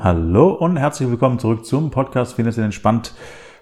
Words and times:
Hallo 0.00 0.50
und 0.52 0.76
herzlich 0.76 1.08
willkommen 1.10 1.40
zurück 1.40 1.66
zum 1.66 1.90
Podcast 1.90 2.34
Finanziell 2.34 2.64
Entspannt, 2.64 3.14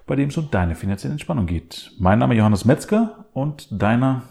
bei 0.07 0.17
dem 0.17 0.29
es 0.29 0.37
um 0.37 0.51
deine 0.51 0.75
finanzielle 0.75 1.13
Entspannung 1.13 1.47
geht. 1.47 1.93
Mein 1.99 2.19
Name 2.19 2.35
ist 2.35 2.39
Johannes 2.39 2.65
Metzger 2.67 3.25
und 3.33 3.69
deiner 3.71 4.23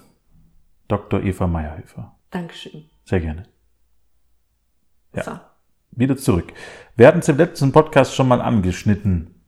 Dr. 0.88 1.24
Eva 1.24 1.48
Meyerhöfer. 1.48 2.16
Dankeschön. 2.30 2.86
Sehr 3.06 3.22
gerne. 3.22 3.48
Ja. 5.16 5.24
So. 5.24 5.40
Wieder 5.92 6.16
zurück. 6.16 6.54
Wir 6.96 7.08
hatten 7.08 7.20
es 7.20 7.28
im 7.30 7.38
letzten 7.38 7.72
Podcast 7.72 8.14
schon 8.14 8.28
mal 8.28 8.40
angeschnitten, 8.42 9.42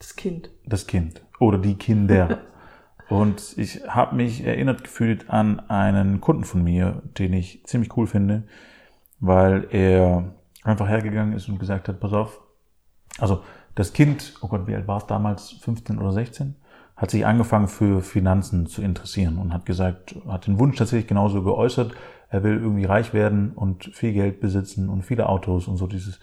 Das 0.00 0.16
Kind. 0.16 0.50
das 0.64 0.88
Kind 0.88 1.22
oder 1.38 1.58
die 1.58 1.76
Kinder. 1.76 2.40
Und 3.08 3.56
ich 3.56 3.86
habe 3.86 4.16
mich 4.16 4.42
erinnert 4.44 4.82
gefühlt 4.82 5.30
an 5.30 5.60
einen 5.70 6.20
Kunden 6.20 6.42
von 6.42 6.64
mir, 6.64 7.02
den 7.16 7.32
ich 7.32 7.64
ziemlich 7.64 7.96
cool 7.96 8.08
finde, 8.08 8.48
weil 9.20 9.68
er 9.70 10.34
einfach 10.66 10.88
hergegangen 10.88 11.34
ist 11.34 11.48
und 11.48 11.58
gesagt 11.58 11.88
hat, 11.88 12.00
pass 12.00 12.12
auf, 12.12 12.40
also 13.18 13.42
das 13.74 13.92
Kind, 13.92 14.34
oh 14.40 14.48
Gott, 14.48 14.66
wie 14.66 14.74
alt 14.74 14.88
war 14.88 14.98
es 14.98 15.06
damals, 15.06 15.50
15 15.50 15.98
oder 15.98 16.12
16, 16.12 16.56
hat 16.96 17.10
sich 17.10 17.26
angefangen 17.26 17.68
für 17.68 18.02
Finanzen 18.02 18.66
zu 18.66 18.82
interessieren 18.82 19.38
und 19.38 19.52
hat 19.52 19.66
gesagt, 19.66 20.16
hat 20.26 20.46
den 20.46 20.58
Wunsch 20.58 20.76
tatsächlich 20.76 21.06
genauso 21.06 21.42
geäußert, 21.42 21.92
er 22.28 22.42
will 22.42 22.54
irgendwie 22.54 22.86
reich 22.86 23.14
werden 23.14 23.52
und 23.52 23.90
viel 23.94 24.12
Geld 24.12 24.40
besitzen 24.40 24.88
und 24.88 25.04
viele 25.04 25.28
Autos 25.28 25.68
und 25.68 25.76
so 25.76 25.86
dieses, 25.86 26.18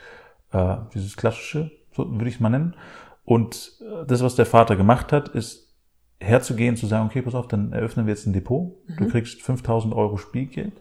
äh, 0.51 0.77
dieses 0.93 1.15
klassische, 1.15 1.71
so 1.93 2.11
würde 2.11 2.27
ich 2.27 2.35
es 2.35 2.39
mal 2.39 2.49
nennen. 2.49 2.75
Und 3.23 3.73
äh, 3.81 4.05
das, 4.05 4.23
was 4.23 4.35
der 4.35 4.45
Vater 4.45 4.75
gemacht 4.75 5.13
hat, 5.13 5.29
ist 5.29 5.73
herzugehen, 6.19 6.75
zu 6.75 6.87
sagen, 6.87 7.05
okay, 7.05 7.21
pass 7.21 7.35
auf, 7.35 7.47
dann 7.47 7.71
eröffnen 7.71 8.05
wir 8.05 8.13
jetzt 8.13 8.25
ein 8.25 8.33
Depot, 8.33 8.75
du 8.97 9.07
kriegst 9.07 9.41
5000 9.41 9.93
Euro 9.93 10.17
Spielgeld 10.17 10.73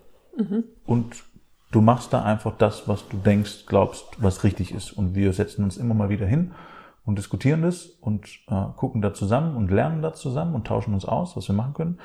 und 0.84 1.24
du 1.72 1.80
machst 1.80 2.12
da 2.12 2.22
einfach 2.22 2.56
das, 2.58 2.86
was 2.86 3.08
du 3.08 3.16
denkst, 3.16 3.66
glaubst, 3.66 4.04
was 4.18 4.44
richtig 4.44 4.72
ist. 4.72 4.92
Und 4.92 5.14
wir 5.14 5.32
setzen 5.32 5.64
uns 5.64 5.76
immer 5.76 5.94
mal 5.94 6.10
wieder 6.10 6.26
hin 6.26 6.52
und 7.04 7.18
diskutieren 7.18 7.62
das 7.62 7.86
und 7.86 8.26
äh, 8.48 8.64
gucken 8.76 9.02
da 9.02 9.12
zusammen 9.12 9.56
und 9.56 9.70
lernen 9.70 10.02
da 10.02 10.12
zusammen 10.12 10.54
und 10.54 10.66
tauschen 10.66 10.94
uns 10.94 11.04
aus, 11.04 11.36
was 11.36 11.48
wir 11.48 11.54
machen 11.54 11.74
können. 11.74 11.98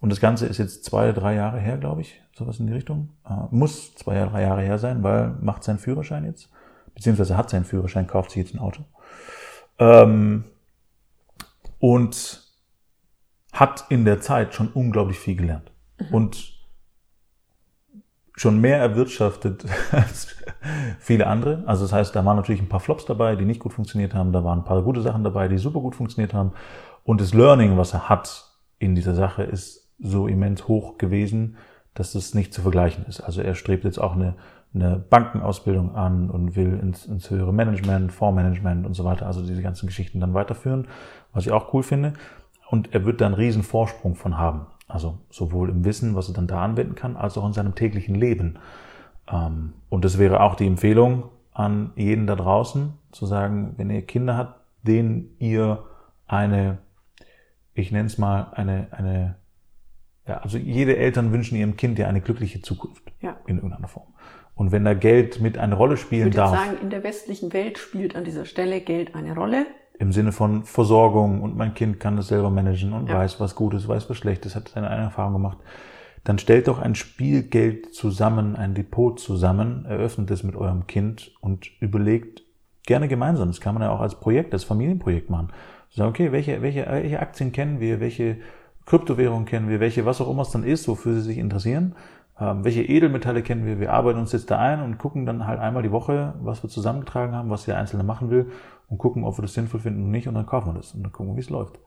Und 0.00 0.10
das 0.10 0.20
Ganze 0.20 0.46
ist 0.46 0.58
jetzt 0.58 0.84
zwei, 0.84 1.12
drei 1.12 1.34
Jahre 1.34 1.60
her, 1.60 1.78
glaube 1.78 2.00
ich, 2.00 2.20
sowas 2.36 2.58
in 2.58 2.66
die 2.66 2.72
Richtung. 2.72 3.10
Äh, 3.24 3.34
muss 3.50 3.94
zwei, 3.94 4.22
drei 4.24 4.42
Jahre 4.42 4.62
her 4.62 4.78
sein, 4.78 5.02
weil 5.02 5.36
macht 5.40 5.62
seinen 5.62 5.78
Führerschein 5.78 6.24
jetzt, 6.24 6.50
beziehungsweise 6.94 7.36
hat 7.36 7.48
seinen 7.48 7.64
Führerschein, 7.64 8.08
kauft 8.08 8.32
sich 8.32 8.42
jetzt 8.42 8.54
ein 8.54 8.58
Auto. 8.58 8.82
Ähm, 9.78 10.44
und 11.78 12.42
hat 13.52 13.86
in 13.90 14.04
der 14.04 14.20
Zeit 14.20 14.54
schon 14.54 14.68
unglaublich 14.68 15.18
viel 15.18 15.36
gelernt. 15.36 15.70
Und 16.10 16.61
schon 18.36 18.60
mehr 18.60 18.78
erwirtschaftet 18.78 19.64
als 19.92 20.34
viele 20.98 21.26
andere. 21.26 21.62
Also 21.66 21.84
das 21.84 21.92
heißt, 21.92 22.16
da 22.16 22.24
waren 22.24 22.36
natürlich 22.36 22.62
ein 22.62 22.68
paar 22.68 22.80
Flops 22.80 23.04
dabei, 23.04 23.36
die 23.36 23.44
nicht 23.44 23.60
gut 23.60 23.72
funktioniert 23.72 24.14
haben. 24.14 24.32
Da 24.32 24.44
waren 24.44 24.60
ein 24.60 24.64
paar 24.64 24.82
gute 24.82 25.02
Sachen 25.02 25.24
dabei, 25.24 25.48
die 25.48 25.58
super 25.58 25.80
gut 25.80 25.94
funktioniert 25.94 26.34
haben. 26.34 26.52
Und 27.04 27.20
das 27.20 27.34
Learning, 27.34 27.76
was 27.76 27.92
er 27.92 28.08
hat 28.08 28.50
in 28.78 28.94
dieser 28.94 29.14
Sache, 29.14 29.42
ist 29.42 29.92
so 29.98 30.26
immens 30.26 30.66
hoch 30.68 30.98
gewesen, 30.98 31.56
dass 31.94 32.14
es 32.14 32.34
nicht 32.34 32.54
zu 32.54 32.62
vergleichen 32.62 33.04
ist. 33.06 33.20
Also 33.20 33.42
er 33.42 33.54
strebt 33.54 33.84
jetzt 33.84 33.98
auch 33.98 34.14
eine, 34.14 34.34
eine 34.74 34.98
Bankenausbildung 34.98 35.94
an 35.94 36.30
und 36.30 36.56
will 36.56 36.78
ins, 36.80 37.04
ins 37.06 37.30
höhere 37.30 37.52
Management, 37.52 38.12
Fondsmanagement 38.12 38.86
und 38.86 38.94
so 38.94 39.04
weiter, 39.04 39.26
also 39.26 39.44
diese 39.44 39.62
ganzen 39.62 39.86
Geschichten 39.86 40.20
dann 40.20 40.34
weiterführen, 40.34 40.88
was 41.32 41.46
ich 41.46 41.52
auch 41.52 41.72
cool 41.74 41.82
finde. 41.82 42.14
Und 42.70 42.94
er 42.94 43.04
wird 43.04 43.20
da 43.20 43.26
einen 43.26 43.34
riesen 43.34 43.62
Vorsprung 43.62 44.14
von 44.14 44.38
haben. 44.38 44.66
Also 44.92 45.18
sowohl 45.30 45.70
im 45.70 45.84
Wissen, 45.86 46.14
was 46.14 46.28
er 46.28 46.34
dann 46.34 46.46
da 46.46 46.62
anwenden 46.62 46.94
kann, 46.94 47.16
als 47.16 47.38
auch 47.38 47.46
in 47.46 47.54
seinem 47.54 47.74
täglichen 47.74 48.14
Leben. 48.14 48.58
Ähm, 49.30 49.72
Und 49.88 50.04
das 50.04 50.18
wäre 50.18 50.40
auch 50.42 50.54
die 50.54 50.66
Empfehlung 50.66 51.30
an 51.52 51.92
jeden 51.96 52.26
da 52.26 52.34
draußen, 52.36 52.92
zu 53.10 53.26
sagen, 53.26 53.74
wenn 53.78 53.88
ihr 53.90 54.02
Kinder 54.02 54.36
habt, 54.36 54.60
denen 54.82 55.34
ihr 55.38 55.84
eine, 56.26 56.78
ich 57.74 57.90
nenne 57.92 58.06
es 58.06 58.18
mal, 58.18 58.52
eine, 58.52 58.88
eine, 58.90 59.36
ja, 60.26 60.38
also 60.38 60.58
jede 60.58 60.96
Eltern 60.96 61.32
wünschen 61.32 61.56
ihrem 61.56 61.76
Kind 61.76 61.98
ja 61.98 62.06
eine 62.06 62.20
glückliche 62.20 62.60
Zukunft 62.62 63.02
Ja. 63.20 63.36
in 63.46 63.56
irgendeiner 63.56 63.88
Form. 63.88 64.08
Und 64.54 64.72
wenn 64.72 64.84
da 64.84 64.92
Geld 64.94 65.40
mit 65.40 65.56
eine 65.56 65.74
Rolle 65.74 65.94
Ich 65.94 66.00
spielen 66.00 66.24
würde 66.24 66.36
darf, 66.36 66.50
sagen, 66.54 66.76
in 66.82 66.90
der 66.90 67.02
westlichen 67.02 67.52
Welt 67.54 67.78
spielt 67.78 68.14
an 68.14 68.24
dieser 68.24 68.44
Stelle 68.44 68.80
Geld 68.82 69.14
eine 69.14 69.34
Rolle. 69.34 69.66
Im 69.98 70.12
Sinne 70.12 70.32
von 70.32 70.64
Versorgung 70.64 71.42
und 71.42 71.56
mein 71.56 71.74
Kind 71.74 72.00
kann 72.00 72.16
das 72.16 72.28
selber 72.28 72.50
managen 72.50 72.92
und 72.92 73.08
Ja. 73.08 73.18
weiß, 73.18 73.40
was 73.40 73.54
gut 73.54 73.74
ist, 73.74 73.88
weiß, 73.88 74.08
was 74.10 74.16
schlecht 74.16 74.46
ist, 74.46 74.56
hat 74.56 74.68
seine 74.68 74.88
eigene 74.90 75.06
Erfahrung 75.06 75.34
gemacht, 75.34 75.58
dann 76.24 76.38
stellt 76.38 76.68
doch 76.68 76.78
ein 76.78 76.94
Spielgeld 76.94 77.94
zusammen, 77.94 78.56
ein 78.56 78.74
Depot 78.74 79.18
zusammen, 79.18 79.84
eröffnet 79.86 80.30
es 80.30 80.42
mit 80.42 80.54
eurem 80.56 80.86
Kind 80.86 81.32
und 81.40 81.68
überlegt 81.80 82.42
gerne 82.86 83.08
gemeinsam. 83.08 83.48
Das 83.48 83.60
kann 83.60 83.74
man 83.74 83.82
ja 83.82 83.90
auch 83.90 84.00
als 84.00 84.18
Projekt, 84.18 84.52
als 84.52 84.64
Familienprojekt 84.64 85.30
machen. 85.30 85.48
Sagen, 85.90 86.10
okay, 86.10 86.32
welche, 86.32 86.62
welche, 86.62 86.86
welche 86.88 87.20
Aktien 87.20 87.52
kennen 87.52 87.80
wir, 87.80 88.00
welche 88.00 88.38
Kryptowährungen 88.86 89.44
kennen 89.46 89.68
wir, 89.68 89.78
welche, 89.80 90.04
was 90.06 90.20
auch 90.20 90.30
immer 90.30 90.42
es 90.42 90.50
dann 90.50 90.64
ist, 90.64 90.88
wofür 90.88 91.14
sie 91.14 91.20
sich 91.20 91.38
interessieren. 91.38 91.94
Ähm, 92.40 92.64
welche 92.64 92.82
Edelmetalle 92.82 93.42
kennen 93.42 93.66
wir? 93.66 93.78
Wir 93.78 93.92
arbeiten 93.92 94.18
uns 94.18 94.32
jetzt 94.32 94.50
da 94.50 94.58
ein 94.58 94.82
und 94.82 94.98
gucken 94.98 95.26
dann 95.26 95.46
halt 95.46 95.60
einmal 95.60 95.82
die 95.82 95.92
Woche, 95.92 96.34
was 96.40 96.62
wir 96.62 96.70
zusammengetragen 96.70 97.34
haben, 97.34 97.50
was 97.50 97.66
der 97.66 97.78
Einzelne 97.78 98.02
machen 98.02 98.30
will 98.30 98.50
und 98.88 98.98
gucken, 98.98 99.24
ob 99.24 99.38
wir 99.38 99.42
das 99.42 99.54
sinnvoll 99.54 99.80
finden 99.80 100.02
oder 100.02 100.10
nicht 100.10 100.28
und 100.28 100.34
dann 100.34 100.46
kaufen 100.46 100.68
wir 100.68 100.74
das 100.74 100.94
und 100.94 101.02
dann 101.02 101.12
gucken 101.12 101.32
wir, 101.32 101.36
wie 101.36 101.40
es 101.40 101.50
läuft. 101.50 101.78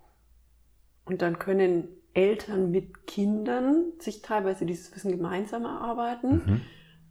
Und 1.06 1.22
dann 1.22 1.40
können 1.40 1.88
Eltern 2.14 2.72
mit 2.72 3.08
Kindern 3.08 3.94
sich 4.00 4.22
teilweise 4.22 4.66
dieses 4.66 4.96
Wissen 4.96 5.12
gemeinsam 5.12 5.66
erarbeiten. 5.66 6.42
Mhm. 6.46 6.62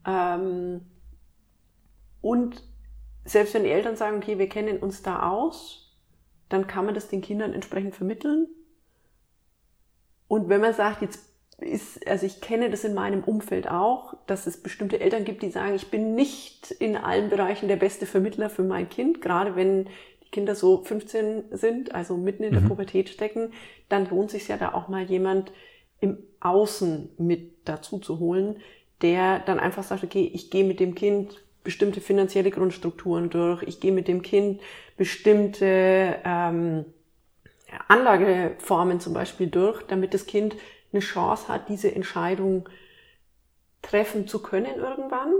Ähm, 0.06 0.80
und 2.20 2.62
selbst 3.24 3.54
wenn 3.54 3.64
die 3.64 3.70
Eltern 3.70 3.96
sagen, 3.96 4.16
okay, 4.18 4.38
wir 4.38 4.48
kennen 4.48 4.78
uns 4.78 5.02
da 5.02 5.28
aus, 5.28 5.94
dann 6.48 6.66
kann 6.66 6.86
man 6.86 6.94
das 6.94 7.08
den 7.08 7.20
Kindern 7.20 7.52
entsprechend 7.52 7.94
vermitteln. 7.94 8.46
Und 10.28 10.48
wenn 10.48 10.60
man 10.60 10.72
sagt, 10.72 11.02
jetzt 11.02 11.33
ist, 11.58 12.06
also 12.06 12.26
ich 12.26 12.40
kenne 12.40 12.70
das 12.70 12.84
in 12.84 12.94
meinem 12.94 13.22
Umfeld 13.24 13.68
auch, 13.70 14.14
dass 14.26 14.46
es 14.46 14.62
bestimmte 14.62 15.00
Eltern 15.00 15.24
gibt, 15.24 15.42
die 15.42 15.50
sagen, 15.50 15.74
ich 15.74 15.90
bin 15.90 16.14
nicht 16.14 16.70
in 16.72 16.96
allen 16.96 17.30
Bereichen 17.30 17.68
der 17.68 17.76
beste 17.76 18.06
Vermittler 18.06 18.50
für 18.50 18.62
mein 18.64 18.88
Kind, 18.88 19.22
gerade 19.22 19.56
wenn 19.56 19.84
die 20.24 20.30
Kinder 20.30 20.54
so 20.54 20.82
15 20.82 21.44
sind, 21.52 21.94
also 21.94 22.16
mitten 22.16 22.42
in 22.44 22.52
der 22.54 22.60
Mhm. 22.60 22.60
Pubertät 22.60 23.08
stecken, 23.08 23.52
dann 23.88 24.08
lohnt 24.10 24.30
sich 24.30 24.48
ja 24.48 24.56
da 24.56 24.74
auch 24.74 24.88
mal 24.88 25.04
jemand 25.04 25.52
im 26.00 26.18
Außen 26.40 27.10
mit 27.18 27.52
dazu 27.68 27.98
zu 27.98 28.18
holen, 28.18 28.60
der 29.02 29.38
dann 29.40 29.60
einfach 29.60 29.82
sagt, 29.84 30.04
okay, 30.04 30.30
ich 30.34 30.50
gehe 30.50 30.64
mit 30.64 30.80
dem 30.80 30.94
Kind 30.94 31.42
bestimmte 31.62 32.00
finanzielle 32.00 32.50
Grundstrukturen 32.50 33.30
durch, 33.30 33.62
ich 33.62 33.80
gehe 33.80 33.92
mit 33.92 34.06
dem 34.08 34.20
Kind 34.22 34.60
bestimmte 34.96 36.16
ähm, 36.24 36.84
Anlageformen 37.88 39.00
zum 39.00 39.14
Beispiel 39.14 39.46
durch, 39.48 39.82
damit 39.84 40.14
das 40.14 40.26
Kind 40.26 40.56
eine 40.94 41.00
Chance 41.00 41.48
hat, 41.48 41.68
diese 41.68 41.94
Entscheidung 41.94 42.68
treffen 43.82 44.26
zu 44.26 44.42
können 44.42 44.76
irgendwann. 44.76 45.32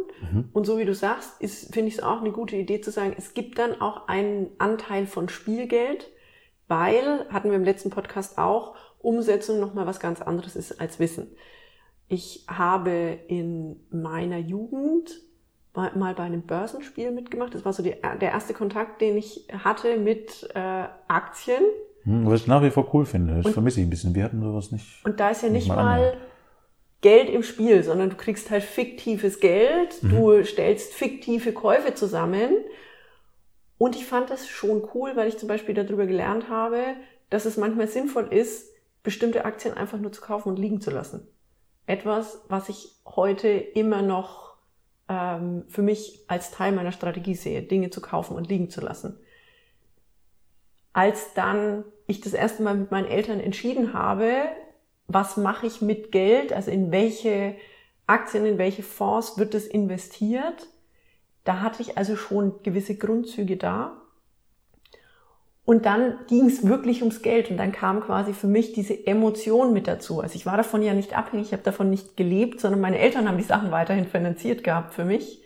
Und 0.52 0.66
so 0.66 0.78
wie 0.78 0.84
du 0.84 0.94
sagst, 0.94 1.40
ist, 1.40 1.72
finde 1.72 1.88
ich 1.88 1.94
es 1.94 2.02
auch 2.02 2.20
eine 2.20 2.30
gute 2.30 2.56
Idee 2.56 2.80
zu 2.80 2.90
sagen, 2.90 3.14
es 3.16 3.32
gibt 3.32 3.58
dann 3.58 3.80
auch 3.80 4.06
einen 4.08 4.50
Anteil 4.58 5.06
von 5.06 5.28
Spielgeld, 5.28 6.10
weil, 6.68 7.26
hatten 7.30 7.48
wir 7.48 7.56
im 7.56 7.64
letzten 7.64 7.90
Podcast 7.90 8.36
auch, 8.36 8.76
Umsetzung 8.98 9.60
nochmal 9.60 9.86
was 9.86 10.00
ganz 10.00 10.20
anderes 10.20 10.56
ist 10.56 10.80
als 10.80 10.98
Wissen. 10.98 11.34
Ich 12.08 12.44
habe 12.48 13.18
in 13.28 13.86
meiner 13.90 14.38
Jugend 14.38 15.10
mal 15.74 15.96
mal 15.96 16.14
bei 16.14 16.22
einem 16.22 16.42
Börsenspiel 16.42 17.10
mitgemacht. 17.10 17.54
Das 17.54 17.64
war 17.64 17.72
so 17.72 17.82
die, 17.82 17.96
der 18.20 18.30
erste 18.30 18.54
Kontakt, 18.54 19.00
den 19.00 19.16
ich 19.16 19.48
hatte 19.52 19.96
mit 19.96 20.48
äh, 20.54 20.84
Aktien. 21.08 21.62
Hm, 22.04 22.26
Was 22.26 22.42
ich 22.42 22.46
nach 22.46 22.62
wie 22.62 22.70
vor 22.70 22.92
cool 22.94 23.06
finde, 23.06 23.40
das 23.42 23.52
vermisse 23.52 23.80
ich 23.80 23.86
ein 23.86 23.90
bisschen. 23.90 24.14
Wir 24.14 24.24
hatten 24.24 24.42
sowas 24.42 24.70
nicht. 24.72 25.04
Und 25.04 25.20
da 25.20 25.30
ist 25.30 25.42
ja 25.42 25.48
Nicht 25.48 25.68
mal 25.68 25.76
mal. 25.76 26.16
Geld 27.00 27.28
im 27.28 27.42
Spiel, 27.42 27.82
sondern 27.82 28.10
du 28.10 28.16
kriegst 28.16 28.50
halt 28.50 28.62
fiktives 28.62 29.40
Geld, 29.40 30.02
Mhm. 30.02 30.10
du 30.10 30.44
stellst 30.44 30.94
fiktive 30.94 31.52
Käufe 31.52 31.94
zusammen. 31.94 32.50
Und 33.76 33.96
ich 33.96 34.06
fand 34.06 34.30
das 34.30 34.48
schon 34.48 34.88
cool, 34.94 35.12
weil 35.16 35.28
ich 35.28 35.36
zum 35.36 35.48
Beispiel 35.48 35.74
darüber 35.74 36.06
gelernt 36.06 36.48
habe, 36.48 36.82
dass 37.28 37.44
es 37.44 37.56
manchmal 37.56 37.88
sinnvoll 37.88 38.28
ist, 38.32 38.70
bestimmte 39.02 39.44
Aktien 39.44 39.74
einfach 39.74 39.98
nur 39.98 40.12
zu 40.12 40.22
kaufen 40.22 40.48
und 40.48 40.58
liegen 40.58 40.80
zu 40.80 40.90
lassen. 40.90 41.26
Etwas, 41.86 42.40
was 42.48 42.70
ich 42.70 42.92
heute 43.04 43.48
immer 43.48 44.00
noch 44.00 44.54
ähm, 45.10 45.64
für 45.68 45.82
mich 45.82 46.24
als 46.28 46.50
Teil 46.52 46.72
meiner 46.72 46.92
Strategie 46.92 47.34
sehe, 47.34 47.60
Dinge 47.62 47.90
zu 47.90 48.00
kaufen 48.00 48.34
und 48.36 48.48
liegen 48.48 48.70
zu 48.70 48.80
lassen. 48.80 49.18
Als 50.94 51.34
dann 51.34 51.84
ich 52.06 52.20
das 52.20 52.34
erste 52.34 52.62
Mal 52.62 52.74
mit 52.74 52.90
meinen 52.90 53.08
Eltern 53.08 53.40
entschieden 53.40 53.92
habe, 53.92 54.30
was 55.06 55.36
mache 55.36 55.66
ich 55.66 55.82
mit 55.82 56.12
Geld, 56.12 56.52
also 56.52 56.70
in 56.70 56.90
welche 56.90 57.56
Aktien, 58.06 58.44
in 58.44 58.58
welche 58.58 58.82
Fonds 58.82 59.38
wird 59.38 59.54
es 59.54 59.66
investiert, 59.66 60.68
da 61.44 61.60
hatte 61.60 61.82
ich 61.82 61.98
also 61.98 62.16
schon 62.16 62.62
gewisse 62.62 62.96
Grundzüge 62.96 63.56
da. 63.56 64.00
Und 65.66 65.86
dann 65.86 66.18
ging 66.28 66.46
es 66.46 66.66
wirklich 66.66 67.00
ums 67.00 67.22
Geld 67.22 67.50
und 67.50 67.56
dann 67.56 67.72
kam 67.72 68.02
quasi 68.02 68.34
für 68.34 68.46
mich 68.46 68.74
diese 68.74 69.06
Emotion 69.06 69.72
mit 69.72 69.88
dazu. 69.88 70.20
Also 70.20 70.34
ich 70.34 70.44
war 70.44 70.58
davon 70.58 70.82
ja 70.82 70.92
nicht 70.92 71.16
abhängig, 71.16 71.46
ich 71.46 71.52
habe 71.52 71.62
davon 71.62 71.88
nicht 71.88 72.18
gelebt, 72.18 72.60
sondern 72.60 72.82
meine 72.82 72.98
Eltern 72.98 73.26
haben 73.26 73.38
die 73.38 73.44
Sachen 73.44 73.70
weiterhin 73.70 74.06
finanziert 74.06 74.62
gehabt 74.62 74.92
für 74.92 75.06
mich. 75.06 75.42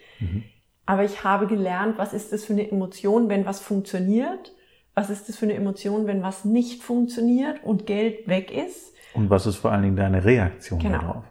aber 0.86 1.04
ich 1.04 1.22
habe 1.22 1.46
gelernt, 1.46 1.98
was 1.98 2.14
ist 2.14 2.32
das 2.32 2.46
für 2.46 2.54
eine 2.54 2.68
Emotion, 2.70 3.28
wenn 3.28 3.44
was 3.44 3.60
funktioniert, 3.60 4.54
was 4.98 5.10
ist 5.10 5.28
das 5.28 5.36
für 5.36 5.46
eine 5.46 5.54
Emotion, 5.54 6.08
wenn 6.08 6.24
was 6.24 6.44
nicht 6.44 6.82
funktioniert 6.82 7.62
und 7.62 7.86
Geld 7.86 8.26
weg 8.26 8.50
ist. 8.50 8.92
Und 9.14 9.30
was 9.30 9.46
ist 9.46 9.54
vor 9.54 9.70
allen 9.70 9.82
Dingen 9.82 9.94
deine 9.94 10.24
Reaktion 10.24 10.80
genau. 10.80 10.98
darauf? 10.98 11.24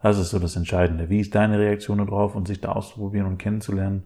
Das 0.00 0.18
ist 0.18 0.30
so 0.30 0.38
das 0.38 0.56
Entscheidende. 0.56 1.10
Wie 1.10 1.20
ist 1.20 1.34
deine 1.34 1.58
Reaktion 1.58 1.98
darauf 1.98 2.34
und 2.34 2.48
sich 2.48 2.62
da 2.62 2.72
auszuprobieren 2.72 3.26
und 3.26 3.36
kennenzulernen, 3.36 4.04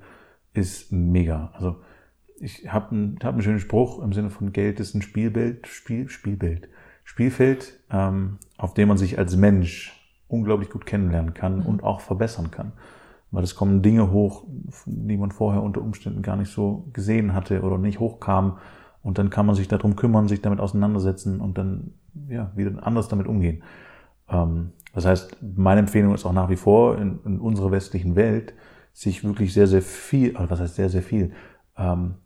ist 0.54 0.90
mega. 0.90 1.52
Also 1.54 1.76
ich 2.40 2.72
habe 2.72 2.90
einen, 2.90 3.18
hab 3.22 3.34
einen 3.34 3.42
schönen 3.42 3.60
Spruch 3.60 4.02
im 4.02 4.12
Sinne 4.12 4.30
von 4.30 4.52
Geld 4.52 4.80
ist 4.80 4.96
ein 4.96 5.02
Spielbild, 5.02 5.68
Spiel, 5.68 6.08
Spielbild, 6.08 6.68
Spielfeld, 7.04 7.78
ähm, 7.92 8.38
auf 8.56 8.74
dem 8.74 8.88
man 8.88 8.98
sich 8.98 9.18
als 9.18 9.36
Mensch 9.36 9.96
unglaublich 10.26 10.68
gut 10.68 10.84
kennenlernen 10.84 11.32
kann 11.32 11.60
mhm. 11.60 11.66
und 11.66 11.84
auch 11.84 12.00
verbessern 12.00 12.50
kann. 12.50 12.72
Weil 13.32 13.42
es 13.42 13.56
kommen 13.56 13.82
Dinge 13.82 14.12
hoch, 14.12 14.44
die 14.86 15.16
man 15.16 15.32
vorher 15.32 15.62
unter 15.62 15.80
Umständen 15.80 16.22
gar 16.22 16.36
nicht 16.36 16.52
so 16.52 16.88
gesehen 16.92 17.34
hatte 17.34 17.62
oder 17.62 17.78
nicht 17.78 17.98
hochkamen. 17.98 18.54
Und 19.02 19.18
dann 19.18 19.30
kann 19.30 19.46
man 19.46 19.56
sich 19.56 19.66
darum 19.66 19.96
kümmern, 19.96 20.28
sich 20.28 20.42
damit 20.42 20.60
auseinandersetzen 20.60 21.40
und 21.40 21.58
dann 21.58 21.94
ja, 22.28 22.52
wieder 22.54 22.86
anders 22.86 23.08
damit 23.08 23.26
umgehen. 23.26 23.62
Ähm, 24.28 24.72
das 24.94 25.06
heißt, 25.06 25.38
meine 25.56 25.80
Empfehlung 25.80 26.14
ist 26.14 26.26
auch 26.26 26.32
nach 26.32 26.50
wie 26.50 26.56
vor 26.56 26.98
in, 26.98 27.20
in 27.24 27.40
unserer 27.40 27.70
westlichen 27.70 28.14
Welt, 28.14 28.54
sich 28.92 29.24
wirklich 29.24 29.54
sehr, 29.54 29.66
sehr 29.66 29.82
viel, 29.82 30.36
also 30.36 30.50
was 30.50 30.60
heißt 30.60 30.74
sehr, 30.76 30.90
sehr 30.90 31.02
viel, 31.02 31.32
ähm, 31.76 32.16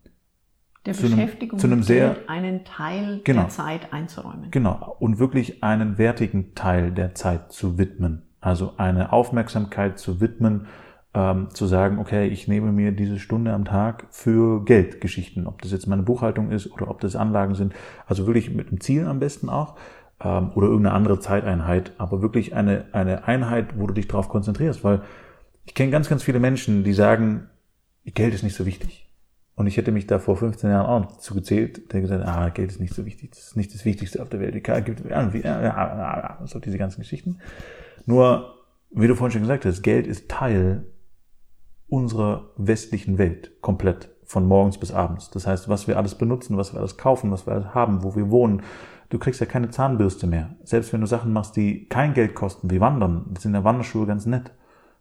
der 0.85 0.95
zu 0.95 1.03
Beschäftigung 1.03 1.59
einem, 1.59 1.61
zu 1.61 1.67
einem 1.67 1.83
sehr, 1.83 2.17
einen 2.29 2.65
Teil 2.65 3.21
genau, 3.25 3.43
der 3.43 3.49
Zeit 3.51 3.93
einzuräumen. 3.93 4.51
Genau. 4.51 4.97
Und 4.99 5.19
wirklich 5.19 5.63
einen 5.63 5.99
wertigen 5.99 6.55
Teil 6.55 6.93
der 6.93 7.15
Zeit 7.15 7.53
zu 7.53 7.79
widmen. 7.79 8.23
Also 8.41 8.75
eine 8.77 9.13
Aufmerksamkeit 9.13 9.99
zu 9.99 10.21
widmen, 10.21 10.67
ähm, 11.17 11.49
zu 11.51 11.67
sagen, 11.67 11.99
okay, 11.99 12.29
ich 12.29 12.47
nehme 12.47 12.73
mir 12.73 12.93
diese 12.93 13.19
Stunde 13.19 13.55
am 13.55 13.65
Tag 13.65 14.07
für 14.11 14.63
Geldgeschichten, 14.67 15.47
ob 15.47 15.63
das 15.63 15.73
jetzt 15.73 15.87
meine 15.87 16.03
Buchhaltung 16.03 16.51
ist 16.51 16.71
oder 16.71 16.91
ob 16.91 17.01
das 17.01 17.17
Anlagen 17.17 17.55
sind. 17.55 17.75
Also 18.07 18.27
wirklich 18.27 18.51
mit 18.55 18.69
einem 18.69 18.83
Ziel 18.83 19.07
am 19.07 19.19
besten 19.19 19.49
auch 19.49 19.77
ähm, 20.23 20.51
oder 20.55 20.67
irgendeine 20.67 20.95
andere 20.95 21.19
Zeiteinheit, 21.19 21.93
aber 21.97 22.21
wirklich 22.21 22.55
eine, 22.55 22.85
eine 22.93 23.27
Einheit, 23.27 23.79
wo 23.79 23.87
du 23.87 23.95
dich 23.95 24.09
darauf 24.09 24.29
konzentrierst, 24.29 24.85
weil 24.85 25.01
ich 25.65 25.75
kenne 25.75 25.91
ganz, 25.91 26.11
ganz 26.11 26.23
viele 26.23 26.39
Menschen, 26.39 26.85
die 26.85 26.93
sagen, 26.93 27.49
Geld 28.05 28.35
ist 28.35 28.43
nicht 28.43 28.55
so 28.55 28.67
wichtig. 28.67 29.11
Und 29.55 29.67
ich 29.67 29.79
hätte 29.79 29.93
mich 29.93 30.07
da 30.07 30.19
vor 30.19 30.37
15 30.37 30.69
Jahren 30.69 30.87
auch 30.87 31.01
noch 31.01 31.17
zugezählt, 31.17 31.95
der 31.95 32.03
gesagt, 32.03 32.27
ah, 32.27 32.51
Geld 32.51 32.73
ist 32.73 32.79
nicht 32.79 32.93
so 32.93 33.07
wichtig, 33.07 33.31
das 33.31 33.39
ist 33.39 33.57
nicht 33.57 33.73
das 33.73 33.87
Wichtigste 33.87 34.21
auf 34.21 34.29
der 34.29 34.41
Welt. 34.41 34.55
So 36.45 36.59
diese 36.59 36.77
ganzen 36.77 37.01
Geschichten. 37.01 37.39
Nur, 38.05 38.55
wie 38.91 39.09
du 39.09 39.15
vorhin 39.15 39.33
schon 39.33 39.41
gesagt 39.41 39.65
hast, 39.65 39.81
Geld 39.81 40.07
ist 40.07 40.29
Teil 40.29 40.85
unserer 41.89 42.51
westlichen 42.57 43.19
Welt 43.19 43.53
komplett 43.61 44.11
von 44.25 44.47
morgens 44.47 44.79
bis 44.79 44.93
abends. 44.93 45.31
Das 45.31 45.47
heißt, 45.47 45.69
was 45.69 45.87
wir 45.87 45.97
alles 45.97 46.17
benutzen, 46.17 46.57
was 46.57 46.73
wir 46.73 46.81
alles 46.81 46.97
kaufen, 46.97 47.31
was 47.31 47.47
wir 47.47 47.55
alles 47.55 47.75
haben, 47.75 48.03
wo 48.03 48.17
wir 48.17 48.31
wohnen. 48.31 48.63
Du 49.09 49.19
kriegst 49.19 49.41
ja 49.41 49.47
keine 49.47 49.71
Zahnbürste 49.71 50.27
mehr. 50.27 50.57
Selbst 50.65 50.93
wenn 50.93 51.01
du 51.01 51.07
Sachen 51.07 51.33
machst, 51.33 51.57
die 51.57 51.89
kein 51.89 52.13
Geld 52.13 52.35
kosten, 52.35 52.71
wie 52.71 52.81
Wandern, 52.81 53.35
sind 53.39 53.55
ja 53.55 53.63
Wanderschuhe 53.63 54.07
ganz 54.07 54.27
nett. 54.27 54.51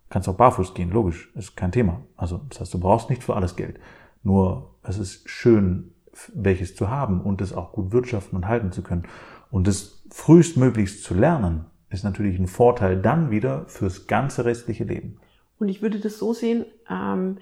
Kannst 0.09 0.29
auch 0.29 0.35
barfuß 0.35 0.75
gehen, 0.75 0.91
logisch, 0.91 1.31
ist 1.33 1.57
kein 1.57 1.71
Thema. 1.71 2.01
Also, 2.15 2.41
das 2.49 2.59
heißt, 2.59 2.73
du 2.75 2.79
brauchst 2.79 3.09
nicht 3.09 3.23
für 3.23 3.35
alles 3.35 3.55
Geld. 3.55 3.79
Nur, 4.21 4.75
es 4.83 4.99
ist 4.99 5.27
schön, 5.27 5.95
welches 6.33 6.75
zu 6.75 6.89
haben 6.89 7.21
und 7.21 7.41
es 7.41 7.53
auch 7.53 7.71
gut 7.71 7.91
wirtschaften 7.91 8.35
und 8.35 8.47
halten 8.47 8.71
zu 8.71 8.83
können. 8.83 9.03
Und 9.49 9.67
das 9.67 10.03
frühestmöglichst 10.11 11.03
zu 11.03 11.15
lernen, 11.15 11.65
ist 11.89 12.03
natürlich 12.03 12.37
ein 12.39 12.47
Vorteil 12.47 13.01
dann 13.01 13.31
wieder 13.31 13.65
fürs 13.67 14.05
ganze 14.05 14.45
restliche 14.45 14.83
Leben. 14.83 15.17
Und 15.59 15.69
ich 15.69 15.81
würde 15.81 15.99
das 15.99 16.17
so 16.17 16.33
sehen, 16.33 16.65
ähm, 16.89 17.37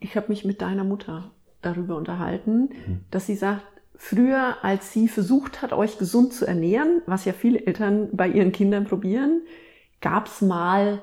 ich 0.00 0.16
habe 0.16 0.28
mich 0.28 0.44
mit 0.44 0.60
deiner 0.62 0.84
Mutter 0.84 1.30
darüber 1.62 1.96
unterhalten, 1.96 2.70
mhm. 2.86 3.00
dass 3.10 3.26
sie 3.26 3.36
sagt, 3.36 3.66
früher, 3.94 4.56
als 4.62 4.92
sie 4.92 5.08
versucht 5.08 5.60
hat, 5.60 5.72
euch 5.72 5.98
gesund 5.98 6.32
zu 6.32 6.46
ernähren, 6.46 7.02
was 7.06 7.26
ja 7.26 7.32
viele 7.32 7.66
Eltern 7.66 8.08
bei 8.12 8.28
ihren 8.28 8.50
Kindern 8.50 8.84
probieren, 8.86 9.42
gab 10.00 10.26
es 10.26 10.40
mal 10.40 11.02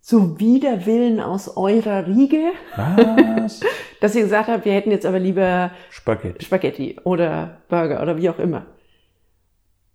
so 0.00 0.38
Widerwillen 0.38 1.20
aus 1.20 1.56
eurer 1.56 2.06
Riege, 2.06 2.52
was? 2.76 3.60
dass 4.00 4.14
ihr 4.14 4.22
gesagt 4.22 4.48
habt, 4.48 4.64
wir 4.64 4.72
hätten 4.72 4.90
jetzt 4.90 5.06
aber 5.06 5.18
lieber 5.18 5.72
Spaghetti, 5.90 6.44
Spaghetti 6.44 7.00
oder 7.04 7.62
Burger 7.68 8.02
oder 8.02 8.16
wie 8.16 8.30
auch 8.30 8.38
immer. 8.38 8.66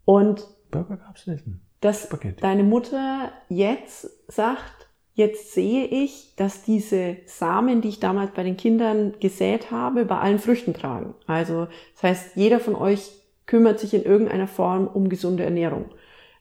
Und 0.05 0.45
Burger 0.71 0.97
gab's 0.97 1.27
nicht. 1.27 1.43
Dass 1.81 2.03
Spaghetti. 2.03 2.41
deine 2.41 2.63
Mutter 2.63 3.31
jetzt 3.49 4.09
sagt, 4.31 4.82
jetzt 5.13 5.53
sehe 5.53 5.85
ich, 5.85 6.33
dass 6.35 6.63
diese 6.63 7.17
Samen, 7.25 7.81
die 7.81 7.89
ich 7.89 7.99
damals 7.99 8.31
bei 8.31 8.43
den 8.43 8.57
Kindern 8.57 9.13
gesät 9.19 9.71
habe, 9.71 10.05
bei 10.05 10.17
allen 10.17 10.39
Früchten 10.39 10.73
tragen. 10.73 11.13
Also 11.27 11.67
das 11.93 12.03
heißt, 12.03 12.35
jeder 12.35 12.59
von 12.59 12.75
euch 12.75 13.11
kümmert 13.45 13.79
sich 13.79 13.93
in 13.93 14.03
irgendeiner 14.03 14.47
Form 14.47 14.87
um 14.87 15.09
gesunde 15.09 15.43
Ernährung. 15.43 15.85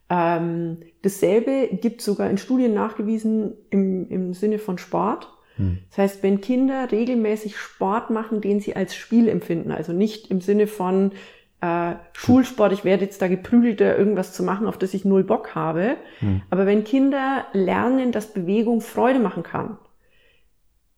Ähm, 0.08 0.78
dasselbe 1.02 1.68
gibt 1.72 2.00
sogar 2.00 2.30
in 2.30 2.38
Studien 2.38 2.74
nachgewiesen 2.74 3.54
im, 3.70 4.08
im 4.08 4.34
Sinne 4.34 4.58
von 4.58 4.78
Sport. 4.78 5.28
Hm. 5.56 5.78
Das 5.90 5.98
heißt, 5.98 6.22
wenn 6.22 6.40
Kinder 6.40 6.90
regelmäßig 6.90 7.56
Sport 7.56 8.10
machen, 8.10 8.40
den 8.40 8.60
sie 8.60 8.76
als 8.76 8.94
Spiel 8.94 9.28
empfinden, 9.28 9.70
also 9.70 9.92
nicht 9.92 10.30
im 10.30 10.40
Sinne 10.40 10.66
von 10.66 11.12
äh, 11.62 11.94
Schulsport, 12.12 12.72
ich 12.72 12.84
werde 12.84 13.04
jetzt 13.04 13.22
da 13.22 13.28
geprügelt, 13.28 13.80
irgendwas 13.80 14.32
zu 14.34 14.42
machen, 14.42 14.66
auf 14.66 14.76
das 14.76 14.94
ich 14.94 15.04
null 15.04 15.22
Bock 15.22 15.54
habe. 15.54 15.96
Hm. 16.18 16.42
Aber 16.50 16.66
wenn 16.66 16.84
Kinder 16.84 17.46
lernen, 17.52 18.10
dass 18.10 18.34
Bewegung 18.34 18.80
Freude 18.80 19.20
machen 19.20 19.44
kann, 19.44 19.78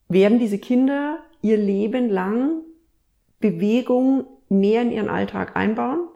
werden 0.09 0.39
diese 0.39 0.59
Kinder 0.59 1.19
ihr 1.43 1.59
Leben 1.59 2.09
lang 2.09 2.63
Bewegung 3.41 4.27
näher 4.49 4.83
in 4.83 4.91
ihren 4.91 5.11
Alltag 5.11 5.55
einbauen, 5.55 6.09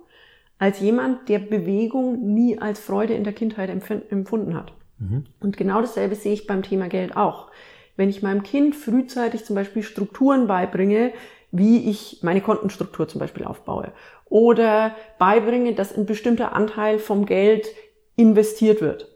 als 0.58 0.80
jemand, 0.80 1.28
der 1.28 1.40
Bewegung 1.40 2.32
nie 2.34 2.58
als 2.58 2.80
Freude 2.80 3.14
in 3.14 3.24
der 3.24 3.34
Kindheit 3.34 3.68
empfunden 3.68 4.54
hat. 4.54 4.72
Mhm. 4.98 5.26
Und 5.40 5.58
genau 5.58 5.82
dasselbe 5.82 6.14
sehe 6.14 6.32
ich 6.32 6.46
beim 6.46 6.62
Thema 6.62 6.88
Geld 6.88 7.16
auch. 7.16 7.50
Wenn 7.96 8.08
ich 8.08 8.22
meinem 8.22 8.42
Kind 8.42 8.76
frühzeitig 8.76 9.44
zum 9.44 9.56
Beispiel 9.56 9.82
Strukturen 9.82 10.46
beibringe, 10.46 11.12
wie 11.50 11.88
ich 11.88 12.20
meine 12.22 12.40
Kontenstruktur 12.40 13.08
zum 13.08 13.20
Beispiel 13.20 13.44
aufbaue 13.44 13.92
oder 14.26 14.94
beibringe, 15.18 15.74
dass 15.74 15.96
ein 15.96 16.06
bestimmter 16.06 16.52
Anteil 16.52 16.98
vom 16.98 17.24
Geld 17.24 17.68
investiert 18.16 18.80
wird, 18.80 19.08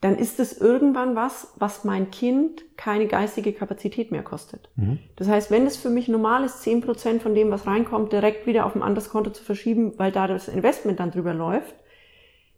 dann 0.00 0.16
ist 0.16 0.38
es 0.38 0.60
irgendwann 0.60 1.16
was, 1.16 1.54
was 1.56 1.84
mein 1.84 2.10
Kind 2.10 2.62
keine 2.76 3.06
geistige 3.06 3.54
Kapazität 3.54 4.12
mehr 4.12 4.22
kostet. 4.22 4.68
Mhm. 4.76 4.98
Das 5.16 5.28
heißt, 5.28 5.50
wenn 5.50 5.66
es 5.66 5.78
für 5.78 5.88
mich 5.88 6.08
normal 6.08 6.44
ist, 6.44 6.62
zehn 6.62 6.82
Prozent 6.82 7.22
von 7.22 7.34
dem, 7.34 7.50
was 7.50 7.66
reinkommt, 7.66 8.12
direkt 8.12 8.46
wieder 8.46 8.66
auf 8.66 8.76
ein 8.76 8.82
anderes 8.82 9.08
Konto 9.08 9.30
zu 9.30 9.42
verschieben, 9.42 9.94
weil 9.96 10.12
da 10.12 10.26
das 10.26 10.48
Investment 10.48 11.00
dann 11.00 11.10
drüber 11.10 11.32
läuft, 11.32 11.74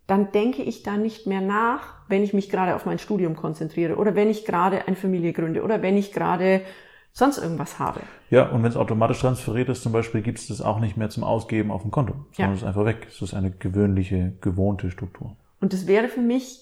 dann 0.08 0.32
denke 0.32 0.62
ich 0.62 0.82
da 0.82 0.96
nicht 0.96 1.26
mehr 1.28 1.40
nach, 1.40 1.94
wenn 2.08 2.24
ich 2.24 2.34
mich 2.34 2.50
gerade 2.50 2.74
auf 2.74 2.84
mein 2.84 2.98
Studium 2.98 3.36
konzentriere 3.36 3.94
oder 3.94 4.16
wenn 4.16 4.28
ich 4.28 4.44
gerade 4.44 4.86
eine 4.88 4.96
Familie 4.96 5.32
gründe 5.32 5.62
oder 5.62 5.82
wenn 5.82 5.96
ich 5.96 6.12
gerade 6.12 6.62
sonst 7.16 7.38
irgendwas 7.38 7.78
habe. 7.78 8.00
Ja, 8.28 8.50
und 8.50 8.62
wenn 8.62 8.68
es 8.68 8.76
automatisch 8.76 9.20
transferiert 9.20 9.70
ist, 9.70 9.82
zum 9.82 9.90
Beispiel, 9.90 10.20
gibt 10.20 10.38
es 10.38 10.48
das 10.48 10.60
auch 10.60 10.80
nicht 10.80 10.98
mehr 10.98 11.08
zum 11.08 11.24
Ausgeben 11.24 11.70
auf 11.70 11.80
dem 11.80 11.90
Konto, 11.90 12.12
sondern 12.32 12.50
ja. 12.50 12.52
es 12.52 12.58
ist 12.60 12.68
einfach 12.68 12.84
weg. 12.84 13.06
Es 13.08 13.22
ist 13.22 13.32
eine 13.32 13.50
gewöhnliche, 13.50 14.34
gewohnte 14.42 14.90
Struktur. 14.90 15.34
Und 15.58 15.72
das 15.72 15.86
wäre 15.86 16.08
für 16.08 16.20
mich 16.20 16.60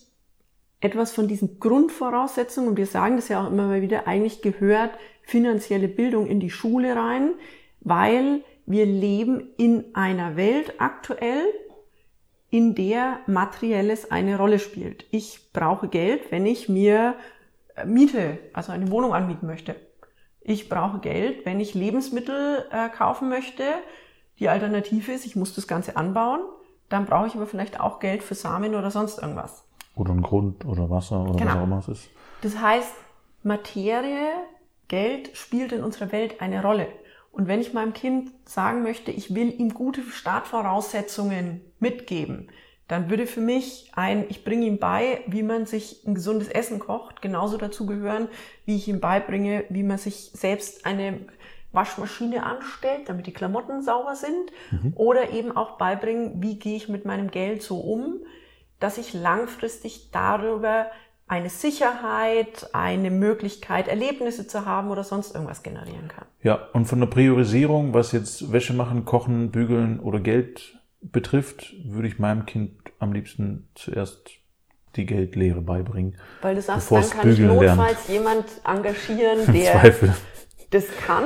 etwas 0.78 1.10
von 1.10 1.26
diesen 1.26 1.58
Grundvoraussetzungen, 1.58 2.70
und 2.70 2.76
wir 2.76 2.86
sagen 2.86 3.16
das 3.16 3.26
ja 3.28 3.42
auch 3.42 3.50
immer 3.50 3.66
mal 3.66 3.82
wieder, 3.82 4.06
eigentlich 4.06 4.42
gehört 4.42 4.92
finanzielle 5.24 5.88
Bildung 5.88 6.28
in 6.28 6.38
die 6.38 6.50
Schule 6.50 6.94
rein, 6.94 7.32
weil 7.80 8.42
wir 8.64 8.86
leben 8.86 9.48
in 9.56 9.86
einer 9.94 10.36
Welt 10.36 10.74
aktuell, 10.78 11.42
in 12.50 12.76
der 12.76 13.18
Materielles 13.26 14.12
eine 14.12 14.38
Rolle 14.38 14.60
spielt. 14.60 15.04
Ich 15.10 15.50
brauche 15.52 15.88
Geld, 15.88 16.30
wenn 16.30 16.46
ich 16.46 16.68
mir 16.68 17.16
Miete, 17.84 18.38
also 18.52 18.70
eine 18.70 18.92
Wohnung 18.92 19.14
anmieten 19.14 19.48
möchte 19.48 19.74
ich 20.44 20.68
brauche 20.68 20.98
Geld, 20.98 21.46
wenn 21.46 21.58
ich 21.58 21.74
Lebensmittel 21.74 22.66
äh, 22.70 22.90
kaufen 22.90 23.28
möchte. 23.30 23.64
Die 24.38 24.48
Alternative 24.48 25.10
ist, 25.12 25.24
ich 25.24 25.36
muss 25.36 25.54
das 25.54 25.66
Ganze 25.66 25.96
anbauen. 25.96 26.40
Dann 26.90 27.06
brauche 27.06 27.26
ich 27.26 27.34
aber 27.34 27.46
vielleicht 27.46 27.80
auch 27.80 27.98
Geld 27.98 28.22
für 28.22 28.34
Samen 28.34 28.74
oder 28.74 28.90
sonst 28.90 29.18
irgendwas. 29.18 29.64
Oder 29.96 30.12
ein 30.12 30.22
Grund 30.22 30.66
oder 30.66 30.90
Wasser 30.90 31.22
oder 31.22 31.38
genau. 31.38 31.50
was 31.52 31.56
auch 31.56 31.64
immer 31.64 31.78
es 31.78 31.88
ist. 31.88 32.08
Das 32.42 32.60
heißt, 32.60 32.92
Materie, 33.42 34.32
Geld 34.88 35.34
spielt 35.34 35.72
in 35.72 35.82
unserer 35.82 36.12
Welt 36.12 36.42
eine 36.42 36.62
Rolle. 36.62 36.88
Und 37.32 37.48
wenn 37.48 37.60
ich 37.60 37.72
meinem 37.72 37.94
Kind 37.94 38.30
sagen 38.44 38.82
möchte, 38.82 39.10
ich 39.10 39.34
will 39.34 39.52
ihm 39.58 39.72
gute 39.72 40.02
Startvoraussetzungen 40.02 41.62
mitgeben, 41.80 42.48
dann 42.88 43.08
würde 43.08 43.26
für 43.26 43.40
mich 43.40 43.90
ein, 43.94 44.26
ich 44.28 44.44
bringe 44.44 44.66
ihm 44.66 44.78
bei, 44.78 45.22
wie 45.26 45.42
man 45.42 45.64
sich 45.64 46.02
ein 46.06 46.14
gesundes 46.14 46.48
Essen 46.48 46.78
kocht, 46.78 47.22
genauso 47.22 47.56
dazu 47.56 47.86
gehören, 47.86 48.28
wie 48.66 48.76
ich 48.76 48.88
ihm 48.88 49.00
beibringe, 49.00 49.64
wie 49.70 49.82
man 49.82 49.98
sich 49.98 50.30
selbst 50.34 50.84
eine 50.84 51.20
Waschmaschine 51.72 52.44
anstellt, 52.44 53.08
damit 53.08 53.26
die 53.26 53.32
Klamotten 53.32 53.82
sauber 53.82 54.14
sind. 54.14 54.52
Mhm. 54.70 54.92
Oder 54.96 55.30
eben 55.30 55.56
auch 55.56 55.78
beibringen, 55.78 56.42
wie 56.42 56.58
gehe 56.58 56.76
ich 56.76 56.88
mit 56.88 57.04
meinem 57.04 57.30
Geld 57.30 57.62
so 57.62 57.78
um, 57.78 58.20
dass 58.80 58.98
ich 58.98 59.14
langfristig 59.14 60.10
darüber 60.12 60.86
eine 61.26 61.48
Sicherheit, 61.48 62.68
eine 62.74 63.10
Möglichkeit, 63.10 63.88
Erlebnisse 63.88 64.46
zu 64.46 64.66
haben 64.66 64.90
oder 64.90 65.04
sonst 65.04 65.34
irgendwas 65.34 65.62
generieren 65.62 66.08
kann. 66.08 66.26
Ja, 66.42 66.68
und 66.74 66.84
von 66.84 67.00
der 67.00 67.06
Priorisierung, 67.06 67.94
was 67.94 68.12
jetzt 68.12 68.52
Wäsche 68.52 68.74
machen, 68.74 69.06
kochen, 69.06 69.50
bügeln 69.50 70.00
oder 70.00 70.20
Geld 70.20 70.73
betrifft, 71.12 71.74
würde 71.84 72.08
ich 72.08 72.18
meinem 72.18 72.46
Kind 72.46 72.72
am 72.98 73.12
liebsten 73.12 73.68
zuerst 73.74 74.30
die 74.96 75.06
Geldlehre 75.06 75.60
beibringen. 75.60 76.16
Weil 76.42 76.54
du 76.54 76.62
sagst, 76.62 76.90
dann 76.90 77.10
kann 77.10 77.30
ich 77.32 77.38
notfalls 77.38 77.78
lernt. 77.78 78.08
jemand 78.08 78.44
engagieren, 78.64 79.38
der 79.52 79.72
Zweifel. 79.80 80.14
das 80.70 80.84
kann. 81.04 81.24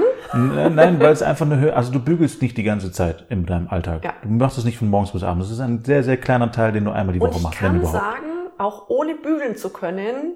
Nein, 0.74 0.98
weil 1.00 1.12
es 1.12 1.22
einfach 1.22 1.46
eine 1.46 1.58
Höhe, 1.58 1.76
also 1.76 1.92
du 1.92 2.00
bügelst 2.00 2.40
nicht 2.40 2.56
die 2.56 2.62
ganze 2.62 2.92
Zeit 2.92 3.26
in 3.28 3.44
deinem 3.46 3.68
Alltag. 3.68 4.04
Ja. 4.04 4.14
Du 4.22 4.30
machst 4.30 4.58
es 4.58 4.64
nicht 4.64 4.78
von 4.78 4.88
morgens 4.88 5.12
bis 5.12 5.22
abends. 5.22 5.48
Das 5.48 5.54
ist 5.54 5.60
ein 5.60 5.84
sehr, 5.84 6.02
sehr 6.02 6.16
kleiner 6.16 6.50
Teil, 6.50 6.72
den 6.72 6.84
du 6.84 6.90
einmal 6.90 7.12
die 7.12 7.20
Woche 7.20 7.36
Und 7.36 7.42
machst. 7.42 7.54
Ich 7.56 7.60
kann 7.60 7.84
sagen, 7.84 8.26
auch 8.56 8.88
ohne 8.88 9.14
bügeln 9.14 9.56
zu 9.56 9.70
können, 9.70 10.34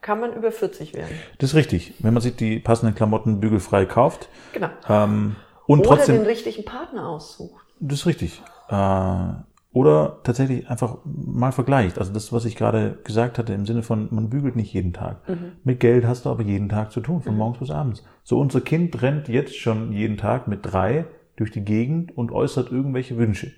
kann 0.00 0.18
man 0.20 0.32
über 0.32 0.50
40 0.50 0.94
werden. 0.94 1.14
Das 1.38 1.50
ist 1.50 1.56
richtig. 1.56 1.94
Wenn 1.98 2.14
man 2.14 2.22
sich 2.22 2.34
die 2.34 2.58
passenden 2.58 2.94
Klamotten 2.94 3.40
bügelfrei 3.40 3.84
kauft. 3.84 4.28
Genau. 4.52 4.70
Ähm, 4.88 5.36
und 5.66 5.80
Oder 5.80 5.88
trotzdem, 5.88 6.16
den 6.16 6.26
richtigen 6.26 6.64
Partner 6.64 7.08
aussucht. 7.08 7.64
Das 7.80 8.00
ist 8.00 8.06
richtig. 8.06 8.42
Äh, 8.68 9.32
oder 9.72 10.18
tatsächlich 10.24 10.68
einfach 10.68 10.98
mal 11.04 11.52
vergleicht. 11.52 11.98
Also 11.98 12.12
das, 12.12 12.32
was 12.32 12.44
ich 12.44 12.56
gerade 12.56 12.98
gesagt 13.04 13.38
hatte, 13.38 13.52
im 13.54 13.66
Sinne 13.66 13.82
von, 13.82 14.08
man 14.10 14.28
bügelt 14.28 14.56
nicht 14.56 14.72
jeden 14.72 14.92
Tag. 14.92 15.28
Mhm. 15.28 15.52
Mit 15.62 15.80
Geld 15.80 16.04
hast 16.04 16.26
du 16.26 16.30
aber 16.30 16.42
jeden 16.42 16.68
Tag 16.68 16.90
zu 16.90 17.00
tun, 17.00 17.22
von 17.22 17.32
mhm. 17.32 17.38
morgens 17.38 17.58
bis 17.58 17.70
abends. 17.70 18.04
So, 18.24 18.40
unser 18.40 18.60
Kind 18.60 19.00
rennt 19.00 19.28
jetzt 19.28 19.56
schon 19.56 19.92
jeden 19.92 20.16
Tag 20.16 20.48
mit 20.48 20.60
drei 20.62 21.06
durch 21.36 21.52
die 21.52 21.64
Gegend 21.64 22.16
und 22.16 22.32
äußert 22.32 22.72
irgendwelche 22.72 23.16
Wünsche. 23.16 23.52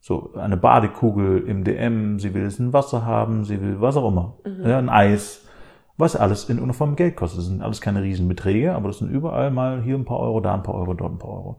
So, 0.00 0.34
eine 0.34 0.58
Badekugel 0.58 1.44
im 1.48 1.64
DM, 1.64 2.20
sie 2.20 2.34
will 2.34 2.44
es 2.44 2.58
in 2.60 2.72
Wasser 2.72 3.04
haben, 3.04 3.44
sie 3.44 3.60
will 3.60 3.80
was 3.80 3.96
auch 3.96 4.08
immer. 4.08 4.36
Mhm. 4.44 4.66
Ja, 4.66 4.78
ein 4.78 4.90
Eis. 4.90 5.42
Was 5.96 6.14
alles 6.14 6.50
in 6.50 6.60
Uniform 6.60 6.94
Geld 6.94 7.16
kostet. 7.16 7.38
Das 7.38 7.46
sind 7.46 7.62
alles 7.62 7.80
keine 7.80 8.02
Riesenbeträge, 8.02 8.74
aber 8.74 8.88
das 8.88 8.98
sind 8.98 9.10
überall 9.10 9.50
mal 9.50 9.82
hier 9.82 9.94
ein 9.94 10.04
paar 10.04 10.20
Euro, 10.20 10.40
da 10.40 10.52
ein 10.52 10.62
paar 10.62 10.74
Euro, 10.74 10.92
dort 10.92 11.12
ein 11.12 11.18
paar 11.18 11.30
Euro 11.30 11.56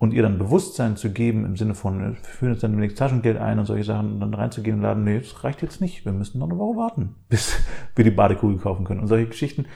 und 0.00 0.14
ihr 0.14 0.22
dann 0.22 0.38
Bewusstsein 0.38 0.96
zu 0.96 1.12
geben 1.12 1.44
im 1.44 1.56
Sinne 1.56 1.74
von, 1.74 2.00
wir 2.00 2.14
führen 2.14 2.52
jetzt 2.52 2.62
dann 2.62 2.72
demnächst 2.72 2.96
Taschengeld 2.96 3.36
ein 3.36 3.58
und 3.58 3.66
solche 3.66 3.84
Sachen 3.84 4.14
und 4.14 4.20
dann 4.20 4.32
reinzugehen 4.32 4.78
und 4.78 4.82
laden, 4.82 5.04
nee, 5.04 5.18
das 5.18 5.44
reicht 5.44 5.60
jetzt 5.60 5.82
nicht, 5.82 6.06
wir 6.06 6.12
müssen 6.12 6.38
noch 6.38 6.48
eine 6.48 6.58
Woche 6.58 6.78
warten, 6.78 7.16
bis 7.28 7.60
wir 7.94 8.04
die 8.04 8.10
Badekugel 8.10 8.56
kaufen 8.56 8.86
können. 8.86 9.00
Und 9.00 9.08
solche 9.08 9.26
Geschichten 9.26 9.66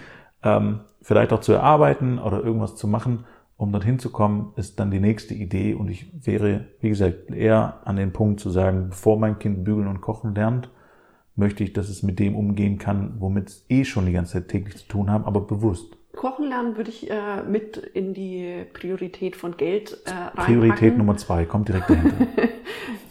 ähm, 0.42 0.80
vielleicht 1.02 1.34
auch 1.34 1.40
zu 1.40 1.52
erarbeiten 1.52 2.18
oder 2.18 2.42
irgendwas 2.42 2.74
zu 2.74 2.88
machen, 2.88 3.26
um 3.58 3.70
dorthin 3.70 3.98
zu 3.98 4.10
kommen, 4.10 4.54
ist 4.56 4.80
dann 4.80 4.90
die 4.90 4.98
nächste 4.98 5.34
Idee 5.34 5.74
und 5.74 5.90
ich 5.90 6.10
wäre, 6.26 6.68
wie 6.80 6.88
gesagt, 6.88 7.30
eher 7.30 7.86
an 7.86 7.96
den 7.96 8.14
Punkt 8.14 8.40
zu 8.40 8.48
sagen, 8.48 8.88
bevor 8.88 9.18
mein 9.18 9.38
Kind 9.38 9.62
bügeln 9.62 9.88
und 9.88 10.00
kochen 10.00 10.34
lernt, 10.34 10.70
möchte 11.36 11.62
ich, 11.62 11.74
dass 11.74 11.90
es 11.90 12.02
mit 12.02 12.18
dem 12.18 12.34
umgehen 12.34 12.78
kann, 12.78 13.16
womit 13.18 13.48
es 13.48 13.66
eh 13.68 13.84
schon 13.84 14.06
die 14.06 14.12
ganze 14.12 14.32
Zeit 14.32 14.48
täglich 14.48 14.78
zu 14.78 14.88
tun 14.88 15.10
haben, 15.10 15.26
aber 15.26 15.42
bewusst. 15.42 15.98
Kochen 16.16 16.48
lernen 16.48 16.76
würde 16.76 16.90
ich 16.90 17.10
äh, 17.10 17.42
mit 17.42 17.76
in 17.76 18.14
die 18.14 18.64
Priorität 18.72 19.36
von 19.36 19.56
Geld 19.56 19.98
äh, 20.04 20.10
reinpacken. 20.10 20.44
Priorität 20.44 20.98
Nummer 20.98 21.16
zwei, 21.16 21.44
kommt 21.44 21.68
direkt 21.68 21.90
dahinter. 21.90 22.26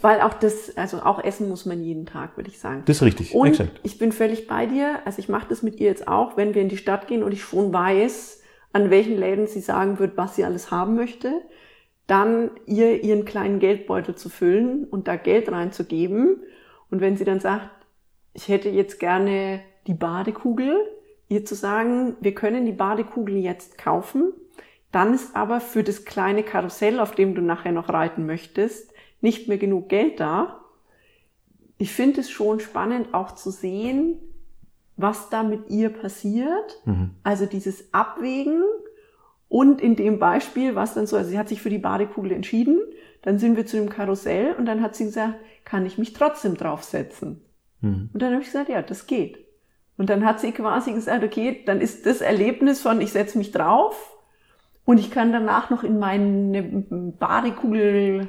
Weil 0.00 0.20
auch 0.20 0.34
das, 0.34 0.76
also 0.76 0.98
auch 0.98 1.22
essen 1.22 1.48
muss 1.48 1.64
man 1.64 1.82
jeden 1.82 2.06
Tag, 2.06 2.36
würde 2.36 2.50
ich 2.50 2.58
sagen. 2.58 2.82
Das 2.86 2.96
ist 2.96 3.02
richtig, 3.02 3.34
und 3.34 3.48
exakt. 3.48 3.80
ich 3.82 3.98
bin 3.98 4.12
völlig 4.12 4.46
bei 4.46 4.66
dir. 4.66 5.00
Also 5.04 5.18
ich 5.18 5.28
mache 5.28 5.46
das 5.48 5.62
mit 5.62 5.80
ihr 5.80 5.86
jetzt 5.86 6.08
auch, 6.08 6.36
wenn 6.36 6.54
wir 6.54 6.62
in 6.62 6.68
die 6.68 6.76
Stadt 6.76 7.06
gehen 7.06 7.22
und 7.22 7.32
ich 7.32 7.42
schon 7.42 7.72
weiß, 7.72 8.42
an 8.72 8.90
welchen 8.90 9.16
Läden 9.16 9.46
sie 9.46 9.60
sagen 9.60 9.98
wird, 9.98 10.16
was 10.16 10.36
sie 10.36 10.44
alles 10.44 10.70
haben 10.70 10.94
möchte, 10.94 11.32
dann 12.06 12.50
ihr 12.66 13.02
ihren 13.02 13.24
kleinen 13.24 13.60
Geldbeutel 13.60 14.14
zu 14.14 14.28
füllen 14.28 14.84
und 14.84 15.08
da 15.08 15.16
Geld 15.16 15.50
reinzugeben. 15.50 16.42
Und 16.90 17.00
wenn 17.00 17.16
sie 17.16 17.24
dann 17.24 17.40
sagt, 17.40 17.70
ich 18.34 18.48
hätte 18.48 18.68
jetzt 18.68 19.00
gerne 19.00 19.60
die 19.86 19.94
Badekugel, 19.94 20.76
ihr 21.28 21.44
zu 21.44 21.54
sagen, 21.54 22.16
wir 22.20 22.34
können 22.34 22.66
die 22.66 22.72
Badekugel 22.72 23.36
jetzt 23.36 23.78
kaufen, 23.78 24.32
dann 24.92 25.14
ist 25.14 25.34
aber 25.34 25.60
für 25.60 25.82
das 25.82 26.04
kleine 26.04 26.42
Karussell, 26.42 27.00
auf 27.00 27.14
dem 27.14 27.34
du 27.34 27.42
nachher 27.42 27.72
noch 27.72 27.88
reiten 27.88 28.26
möchtest, 28.26 28.92
nicht 29.20 29.48
mehr 29.48 29.58
genug 29.58 29.88
Geld 29.88 30.20
da. 30.20 30.60
Ich 31.78 31.92
finde 31.92 32.20
es 32.20 32.30
schon 32.30 32.60
spannend 32.60 33.12
auch 33.12 33.32
zu 33.32 33.50
sehen, 33.50 34.18
was 34.96 35.30
da 35.30 35.42
mit 35.42 35.70
ihr 35.70 35.88
passiert. 35.88 36.80
Mhm. 36.84 37.10
Also 37.24 37.46
dieses 37.46 37.92
Abwägen 37.92 38.62
und 39.48 39.80
in 39.80 39.96
dem 39.96 40.18
Beispiel, 40.18 40.74
was 40.74 40.94
dann 40.94 41.06
so, 41.06 41.16
also 41.16 41.30
sie 41.30 41.38
hat 41.38 41.48
sich 41.48 41.60
für 41.60 41.70
die 41.70 41.78
Badekugel 41.78 42.32
entschieden, 42.32 42.80
dann 43.22 43.38
sind 43.38 43.56
wir 43.56 43.66
zu 43.66 43.76
dem 43.76 43.88
Karussell 43.88 44.54
und 44.54 44.66
dann 44.66 44.82
hat 44.82 44.94
sie 44.94 45.04
gesagt, 45.04 45.34
kann 45.64 45.86
ich 45.86 45.98
mich 45.98 46.12
trotzdem 46.12 46.56
draufsetzen? 46.56 47.40
Mhm. 47.80 48.10
Und 48.12 48.22
dann 48.22 48.32
habe 48.32 48.42
ich 48.42 48.48
gesagt, 48.48 48.68
ja, 48.68 48.82
das 48.82 49.06
geht. 49.06 49.43
Und 49.96 50.10
dann 50.10 50.24
hat 50.24 50.40
sie 50.40 50.52
quasi 50.52 50.92
gesagt, 50.92 51.22
okay, 51.22 51.62
dann 51.66 51.80
ist 51.80 52.06
das 52.06 52.20
Erlebnis 52.20 52.82
von, 52.82 53.00
ich 53.00 53.12
setze 53.12 53.38
mich 53.38 53.52
drauf 53.52 54.12
und 54.84 54.98
ich 54.98 55.10
kann 55.10 55.32
danach 55.32 55.70
noch 55.70 55.84
in 55.84 55.98
meine 55.98 56.62
Badekugel, 57.18 58.28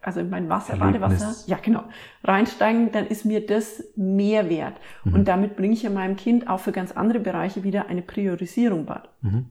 also 0.00 0.20
in 0.20 0.28
mein 0.28 0.48
Wasser, 0.48 0.72
Erlebnis. 0.72 1.00
Badewasser, 1.00 1.48
ja 1.48 1.56
genau, 1.62 1.84
reinsteigen, 2.24 2.90
dann 2.90 3.06
ist 3.06 3.24
mir 3.24 3.46
das 3.46 3.84
mehr 3.94 4.50
wert. 4.50 4.74
Mhm. 5.04 5.14
Und 5.14 5.28
damit 5.28 5.56
bringe 5.56 5.74
ich 5.74 5.84
ja 5.84 5.90
meinem 5.90 6.16
Kind 6.16 6.48
auch 6.48 6.60
für 6.60 6.72
ganz 6.72 6.92
andere 6.92 7.20
Bereiche 7.20 7.62
wieder 7.62 7.86
eine 7.86 8.02
Priorisierung 8.02 8.84
bei. 8.84 9.00
Mhm. 9.22 9.46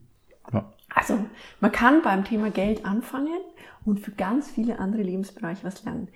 Ja. 0.52 0.70
Also 0.94 1.18
man 1.60 1.72
kann 1.72 2.02
beim 2.02 2.24
Thema 2.24 2.50
Geld 2.50 2.84
anfangen 2.84 3.40
und 3.86 4.00
für 4.00 4.12
ganz 4.12 4.50
viele 4.50 4.78
andere 4.78 5.02
Lebensbereiche 5.02 5.64
was 5.64 5.82
lernen. 5.82 6.08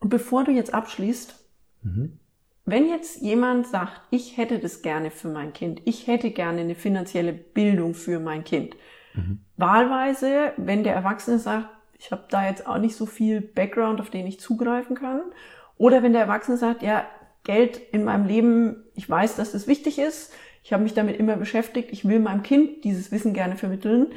Und 0.00 0.10
bevor 0.10 0.44
du 0.44 0.50
jetzt 0.50 0.74
abschließt, 0.74 1.42
mhm 1.82 2.18
wenn 2.66 2.88
jetzt 2.88 3.22
jemand 3.22 3.68
sagt, 3.68 4.00
ich 4.10 4.36
hätte 4.36 4.58
das 4.58 4.82
gerne 4.82 5.10
für 5.12 5.28
mein 5.28 5.52
Kind, 5.52 5.80
ich 5.84 6.08
hätte 6.08 6.32
gerne 6.32 6.60
eine 6.60 6.74
finanzielle 6.74 7.32
Bildung 7.32 7.94
für 7.94 8.18
mein 8.18 8.42
Kind, 8.42 8.76
mhm. 9.14 9.40
wahlweise, 9.56 10.52
wenn 10.56 10.82
der 10.82 10.94
Erwachsene 10.94 11.38
sagt, 11.38 11.68
ich 11.98 12.10
habe 12.10 12.24
da 12.28 12.46
jetzt 12.46 12.66
auch 12.66 12.78
nicht 12.78 12.96
so 12.96 13.06
viel 13.06 13.40
Background, 13.40 14.00
auf 14.00 14.10
den 14.10 14.26
ich 14.26 14.40
zugreifen 14.40 14.96
kann, 14.96 15.22
oder 15.78 16.02
wenn 16.02 16.12
der 16.12 16.22
Erwachsene 16.22 16.56
sagt, 16.56 16.82
ja, 16.82 17.06
Geld 17.44 17.80
in 17.92 18.04
meinem 18.04 18.26
Leben, 18.26 18.82
ich 18.94 19.08
weiß, 19.08 19.36
dass 19.36 19.52
das 19.52 19.68
wichtig 19.68 20.00
ist, 20.00 20.32
ich 20.64 20.72
habe 20.72 20.82
mich 20.82 20.94
damit 20.94 21.16
immer 21.16 21.36
beschäftigt, 21.36 21.90
ich 21.92 22.06
will 22.08 22.18
meinem 22.18 22.42
Kind 22.42 22.82
dieses 22.82 23.12
Wissen 23.12 23.32
gerne 23.32 23.56
vermitteln, 23.56 24.08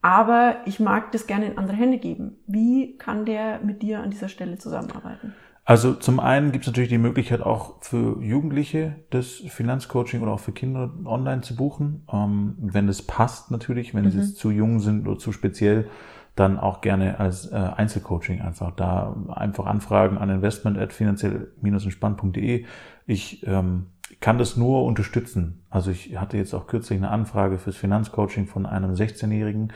aber 0.00 0.58
ich 0.66 0.78
mag 0.78 1.10
das 1.10 1.26
gerne 1.26 1.46
in 1.46 1.58
andere 1.58 1.76
Hände 1.76 1.98
geben. 1.98 2.38
Wie 2.46 2.96
kann 2.96 3.24
der 3.24 3.58
mit 3.58 3.82
dir 3.82 3.98
an 3.98 4.10
dieser 4.10 4.28
Stelle 4.28 4.56
zusammenarbeiten? 4.56 5.34
Also 5.68 5.94
zum 5.94 6.20
einen 6.20 6.52
gibt 6.52 6.62
es 6.64 6.68
natürlich 6.68 6.90
die 6.90 6.96
Möglichkeit 6.96 7.40
auch 7.40 7.82
für 7.82 8.22
Jugendliche 8.22 8.94
das 9.10 9.42
Finanzcoaching 9.48 10.22
oder 10.22 10.30
auch 10.30 10.40
für 10.40 10.52
Kinder 10.52 10.94
online 11.04 11.42
zu 11.42 11.56
buchen, 11.56 12.06
ähm, 12.10 12.54
wenn 12.58 12.88
es 12.88 13.02
passt 13.02 13.50
natürlich, 13.50 13.92
wenn 13.92 14.04
mhm. 14.04 14.10
sie 14.10 14.32
zu 14.32 14.52
jung 14.52 14.78
sind 14.78 15.08
oder 15.08 15.18
zu 15.18 15.32
speziell, 15.32 15.88
dann 16.36 16.60
auch 16.60 16.82
gerne 16.82 17.18
als 17.18 17.50
äh, 17.50 17.56
Einzelcoaching 17.56 18.42
einfach 18.42 18.70
da 18.76 19.16
einfach 19.34 19.66
anfragen 19.66 20.18
an 20.18 20.30
investment 20.30 20.78
at 20.78 20.92
finanziell-entspannt.de. 20.92 22.64
Ich 23.06 23.44
ähm, 23.44 23.86
kann 24.20 24.38
das 24.38 24.56
nur 24.56 24.84
unterstützen. 24.84 25.64
Also 25.68 25.90
ich 25.90 26.16
hatte 26.16 26.36
jetzt 26.36 26.54
auch 26.54 26.68
kürzlich 26.68 26.98
eine 26.98 27.10
Anfrage 27.10 27.58
fürs 27.58 27.76
Finanzcoaching 27.76 28.46
von 28.46 28.66
einem 28.66 28.92
16-Jährigen, 28.92 29.72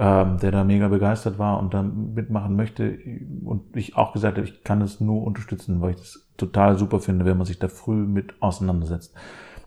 ähm, 0.00 0.38
der 0.38 0.50
da 0.50 0.64
mega 0.64 0.88
begeistert 0.88 1.38
war 1.38 1.60
und 1.60 1.74
da 1.74 1.82
mitmachen 1.82 2.56
möchte. 2.56 2.98
Und 3.44 3.76
ich 3.76 3.96
auch 3.96 4.14
gesagt 4.14 4.38
habe, 4.38 4.48
ich 4.48 4.64
kann 4.64 4.80
es 4.80 4.98
nur 4.98 5.22
unterstützen, 5.22 5.82
weil 5.82 5.90
ich 5.90 5.96
das 5.98 6.26
total 6.38 6.78
super 6.78 7.00
finde, 7.00 7.26
wenn 7.26 7.36
man 7.36 7.46
sich 7.46 7.58
da 7.58 7.68
früh 7.68 8.06
mit 8.06 8.32
auseinandersetzt. 8.40 9.14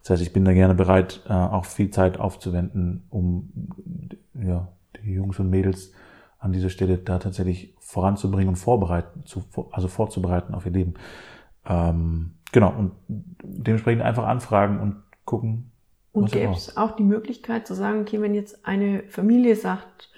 Das 0.01 0.09
heißt, 0.09 0.23
ich 0.23 0.33
bin 0.33 0.43
da 0.43 0.53
gerne 0.53 0.73
bereit, 0.73 1.21
äh, 1.29 1.33
auch 1.33 1.65
viel 1.65 1.91
Zeit 1.91 2.19
aufzuwenden, 2.19 3.03
um 3.11 3.69
ja, 4.33 4.69
die 5.03 5.13
Jungs 5.13 5.37
und 5.37 5.51
Mädels 5.51 5.91
an 6.39 6.51
dieser 6.51 6.71
Stelle 6.71 6.97
da 6.97 7.19
tatsächlich 7.19 7.75
voranzubringen 7.79 8.49
und 8.49 8.55
vorbereiten, 8.55 9.25
zu, 9.25 9.43
also 9.71 9.87
vorzubereiten 9.87 10.55
auf 10.55 10.65
ihr 10.65 10.71
Leben. 10.71 10.95
Ähm, 11.63 12.31
genau, 12.51 12.73
und 12.75 12.93
dementsprechend 13.07 14.01
einfach 14.01 14.25
anfragen 14.25 14.79
und 14.79 14.95
gucken. 15.25 15.71
Und 16.11 16.31
gäbe 16.31 16.53
es 16.53 16.75
auch 16.75 16.95
die 16.95 17.03
Möglichkeit 17.03 17.67
zu 17.67 17.75
sagen, 17.75 18.01
okay, 18.01 18.19
wenn 18.19 18.33
jetzt 18.33 18.65
eine 18.65 19.03
Familie 19.09 19.55
sagt, 19.55 20.09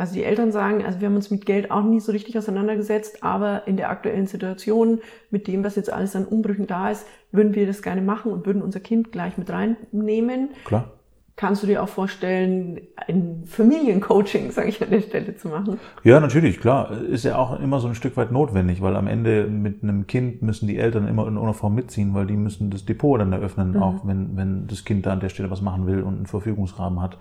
also 0.00 0.14
die 0.14 0.24
Eltern 0.24 0.50
sagen, 0.50 0.82
also 0.82 1.00
wir 1.00 1.08
haben 1.08 1.16
uns 1.16 1.30
mit 1.30 1.44
Geld 1.44 1.70
auch 1.70 1.82
nie 1.82 2.00
so 2.00 2.10
richtig 2.10 2.38
auseinandergesetzt, 2.38 3.22
aber 3.22 3.66
in 3.66 3.76
der 3.76 3.90
aktuellen 3.90 4.26
Situation, 4.26 5.00
mit 5.30 5.46
dem, 5.46 5.62
was 5.62 5.76
jetzt 5.76 5.92
alles 5.92 6.16
an 6.16 6.24
Umbrüchen 6.24 6.66
da 6.66 6.90
ist, 6.90 7.06
würden 7.32 7.54
wir 7.54 7.66
das 7.66 7.82
gerne 7.82 8.00
machen 8.00 8.32
und 8.32 8.46
würden 8.46 8.62
unser 8.62 8.80
Kind 8.80 9.12
gleich 9.12 9.36
mit 9.36 9.50
reinnehmen. 9.50 10.48
Klar. 10.64 10.92
Kannst 11.36 11.62
du 11.62 11.66
dir 11.66 11.82
auch 11.82 11.88
vorstellen, 11.90 12.80
ein 13.08 13.44
Familiencoaching, 13.44 14.50
sage 14.52 14.70
ich 14.70 14.82
an 14.82 14.88
der 14.88 15.02
Stelle, 15.02 15.36
zu 15.36 15.48
machen? 15.48 15.78
Ja, 16.02 16.18
natürlich, 16.18 16.60
klar. 16.60 16.92
Ist 17.02 17.26
ja 17.26 17.36
auch 17.36 17.60
immer 17.60 17.78
so 17.80 17.88
ein 17.88 17.94
Stück 17.94 18.16
weit 18.16 18.32
notwendig, 18.32 18.80
weil 18.80 18.96
am 18.96 19.06
Ende 19.06 19.48
mit 19.48 19.82
einem 19.82 20.06
Kind 20.06 20.40
müssen 20.40 20.66
die 20.66 20.78
Eltern 20.78 21.08
immer 21.08 21.28
in 21.28 21.36
einer 21.36 21.52
Form 21.52 21.74
mitziehen, 21.74 22.14
weil 22.14 22.26
die 22.26 22.36
müssen 22.36 22.70
das 22.70 22.86
Depot 22.86 23.20
dann 23.20 23.34
eröffnen, 23.34 23.72
mhm. 23.72 23.82
auch 23.82 24.06
wenn, 24.06 24.34
wenn 24.38 24.66
das 24.66 24.86
Kind 24.86 25.04
da 25.04 25.12
an 25.12 25.20
der 25.20 25.28
Stelle 25.28 25.50
was 25.50 25.60
machen 25.60 25.86
will 25.86 26.02
und 26.02 26.16
einen 26.16 26.26
Verfügungsrahmen 26.26 27.02
hat 27.02 27.18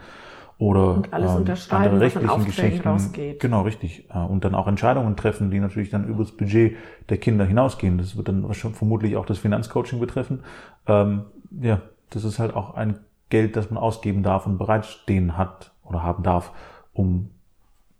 oder 0.59 0.95
und 0.95 1.13
alles 1.13 1.31
ähm, 1.31 1.75
andere 1.77 1.99
rechtlichen 2.01 2.45
Geschichten. 2.45 2.87
Rausgeht. 2.87 3.39
Genau, 3.39 3.61
richtig. 3.61 4.05
Äh, 4.13 4.19
und 4.19 4.43
dann 4.43 4.53
auch 4.53 4.67
Entscheidungen 4.67 5.15
treffen, 5.15 5.51
die 5.51 5.59
natürlich 5.59 5.89
dann 5.89 6.05
über 6.05 6.21
das 6.21 6.33
Budget 6.33 6.75
der 7.07 7.17
Kinder 7.17 7.45
hinausgehen. 7.45 7.97
Das 7.97 8.17
wird 8.17 8.27
dann 8.27 8.53
vermutlich 8.53 9.15
auch 9.15 9.25
das 9.25 9.39
Finanzcoaching 9.39 10.01
betreffen. 10.01 10.43
Ähm, 10.85 11.23
ja, 11.61 11.81
das 12.09 12.25
ist 12.25 12.39
halt 12.39 12.53
auch 12.53 12.75
ein 12.75 12.99
Geld, 13.29 13.55
das 13.55 13.71
man 13.71 13.81
ausgeben 13.81 14.21
darf 14.21 14.45
und 14.45 14.57
bereitstehen 14.57 15.37
hat 15.37 15.71
oder 15.85 16.03
haben 16.03 16.23
darf, 16.23 16.51
um 16.91 17.29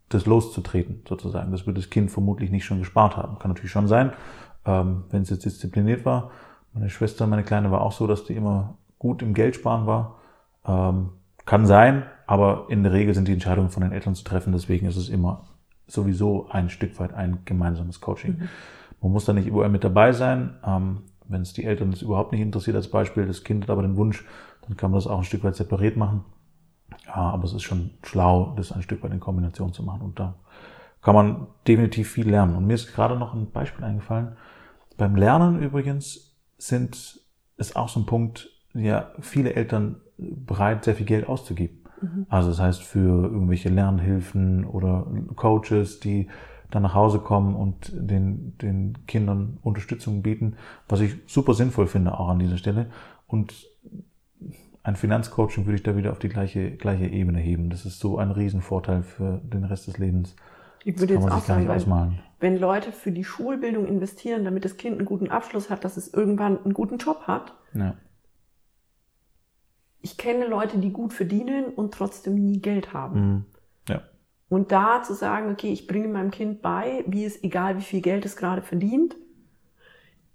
das 0.09 0.25
loszutreten, 0.25 1.03
sozusagen. 1.07 1.51
Das 1.51 1.65
wird 1.65 1.77
das 1.77 1.89
Kind 1.89 2.11
vermutlich 2.11 2.51
nicht 2.51 2.65
schon 2.65 2.79
gespart 2.79 3.15
haben. 3.15 3.39
Kann 3.39 3.51
natürlich 3.51 3.71
schon 3.71 3.87
sein, 3.87 4.11
ähm, 4.65 5.05
wenn 5.11 5.21
es 5.21 5.29
jetzt 5.29 5.45
diszipliniert 5.45 6.03
war. 6.03 6.31
Meine 6.73 6.89
Schwester, 6.89 7.25
meine 7.25 7.43
Kleine, 7.43 7.71
war 7.71 7.81
auch 7.81 7.93
so, 7.93 8.05
dass 8.05 8.25
die 8.25 8.33
immer 8.33 8.75
gut 8.97 9.21
im 9.21 9.33
Geldsparen 9.33 9.87
war. 9.87 10.17
Ähm, 10.65 11.11
kann 11.49 11.65
sein, 11.65 12.03
aber 12.27 12.67
in 12.69 12.83
der 12.83 12.93
Regel 12.93 13.15
sind 13.15 13.27
die 13.27 13.33
Entscheidungen 13.33 13.71
von 13.71 13.81
den 13.81 13.91
Eltern 13.91 14.13
zu 14.13 14.23
treffen. 14.23 14.53
Deswegen 14.53 14.85
ist 14.85 14.97
es 14.97 15.09
immer 15.09 15.47
sowieso 15.87 16.47
ein 16.49 16.69
Stück 16.69 16.99
weit 16.99 17.11
ein 17.15 17.39
gemeinsames 17.45 18.01
Coaching. 18.01 18.37
Mhm. 18.37 18.49
Man 19.01 19.11
muss 19.13 19.25
da 19.25 19.33
nicht 19.33 19.47
überall 19.47 19.69
mit 19.69 19.83
dabei 19.83 20.11
sein. 20.11 20.59
Ähm, 20.63 21.05
wenn 21.27 21.41
es 21.41 21.53
die 21.53 21.65
Eltern 21.65 21.89
das 21.89 22.03
überhaupt 22.03 22.33
nicht 22.33 22.41
interessiert 22.41 22.75
als 22.75 22.91
Beispiel, 22.91 23.25
das 23.25 23.43
Kind 23.43 23.63
hat 23.63 23.71
aber 23.71 23.81
den 23.81 23.97
Wunsch, 23.97 24.27
dann 24.67 24.77
kann 24.77 24.91
man 24.91 24.99
das 24.99 25.07
auch 25.07 25.17
ein 25.17 25.23
Stück 25.23 25.43
weit 25.43 25.55
separiert 25.55 25.97
machen. 25.97 26.23
Ja, 27.07 27.15
aber 27.15 27.45
es 27.45 27.53
ist 27.53 27.63
schon 27.63 27.97
schlau, 28.03 28.53
das 28.55 28.71
ein 28.71 28.83
Stück 28.83 29.01
weit 29.01 29.11
in 29.11 29.19
Kombination 29.19 29.73
zu 29.73 29.81
machen. 29.81 30.01
Und 30.01 30.19
da 30.19 30.35
kann 31.01 31.15
man 31.15 31.47
definitiv 31.67 32.11
viel 32.11 32.29
lernen. 32.29 32.57
Und 32.57 32.67
mir 32.67 32.75
ist 32.75 32.93
gerade 32.93 33.17
noch 33.17 33.33
ein 33.33 33.49
Beispiel 33.49 33.85
eingefallen. 33.85 34.37
Beim 34.97 35.15
Lernen 35.15 35.63
übrigens 35.63 36.37
sind, 36.59 37.21
ist 37.57 37.75
auch 37.75 37.89
so 37.89 38.01
ein 38.01 38.05
Punkt, 38.05 38.51
ja, 38.75 39.13
viele 39.19 39.55
Eltern 39.55 40.01
bereit, 40.49 40.83
sehr 40.83 40.95
viel 40.95 41.05
Geld 41.05 41.29
auszugeben. 41.29 41.79
Mhm. 42.01 42.25
Also 42.27 42.49
das 42.49 42.59
heißt 42.59 42.83
für 42.83 43.23
irgendwelche 43.23 43.69
Lernhilfen 43.69 44.65
oder 44.65 45.07
Coaches, 45.35 45.99
die 45.99 46.27
dann 46.71 46.83
nach 46.83 46.93
Hause 46.93 47.19
kommen 47.19 47.55
und 47.55 47.91
den, 47.93 48.57
den 48.59 49.05
Kindern 49.07 49.57
Unterstützung 49.61 50.21
bieten, 50.21 50.55
was 50.87 51.01
ich 51.01 51.15
super 51.27 51.53
sinnvoll 51.53 51.87
finde 51.87 52.19
auch 52.19 52.29
an 52.29 52.39
dieser 52.39 52.57
Stelle. 52.57 52.87
Und 53.27 53.53
ein 54.83 54.95
Finanzcoaching 54.95 55.65
würde 55.65 55.75
ich 55.77 55.83
da 55.83 55.95
wieder 55.95 56.11
auf 56.11 56.19
die 56.19 56.29
gleiche, 56.29 56.71
gleiche 56.71 57.05
Ebene 57.05 57.39
heben. 57.39 57.69
Das 57.69 57.85
ist 57.85 57.99
so 57.99 58.17
ein 58.17 58.31
Riesenvorteil 58.31 59.03
für 59.03 59.41
den 59.43 59.63
Rest 59.63 59.87
des 59.87 59.97
Lebens. 59.97 60.35
Ich 60.83 60.99
würde 60.99 61.15
jetzt 61.15 61.29
auch 61.29 61.43
sagen, 61.43 61.67
wenn, 61.67 62.19
wenn 62.39 62.57
Leute 62.57 62.91
für 62.91 63.11
die 63.11 63.23
Schulbildung 63.23 63.85
investieren, 63.85 64.45
damit 64.45 64.63
das 64.63 64.77
Kind 64.77 64.97
einen 64.97 65.05
guten 65.05 65.29
Abschluss 65.29 65.69
hat, 65.69 65.83
dass 65.83 65.97
es 65.97 66.13
irgendwann 66.13 66.63
einen 66.63 66.73
guten 66.73 66.97
Job 66.97 67.23
hat. 67.27 67.53
Ja. 67.73 67.95
Ich 70.01 70.17
kenne 70.17 70.47
Leute, 70.47 70.77
die 70.77 70.91
gut 70.91 71.13
verdienen 71.13 71.65
und 71.65 71.93
trotzdem 71.93 72.35
nie 72.35 72.61
Geld 72.61 72.93
haben. 72.93 73.19
Mhm. 73.19 73.45
Ja. 73.89 74.01
Und 74.47 74.71
da 74.71 75.03
zu 75.03 75.13
sagen, 75.13 75.51
okay, 75.51 75.71
ich 75.71 75.87
bringe 75.87 76.07
meinem 76.07 76.31
Kind 76.31 76.61
bei, 76.61 77.03
wie 77.07 77.25
es, 77.25 77.43
egal 77.43 77.77
wie 77.77 77.83
viel 77.83 78.01
Geld 78.01 78.25
es 78.25 78.35
gerade 78.35 78.61
verdient, 78.61 79.15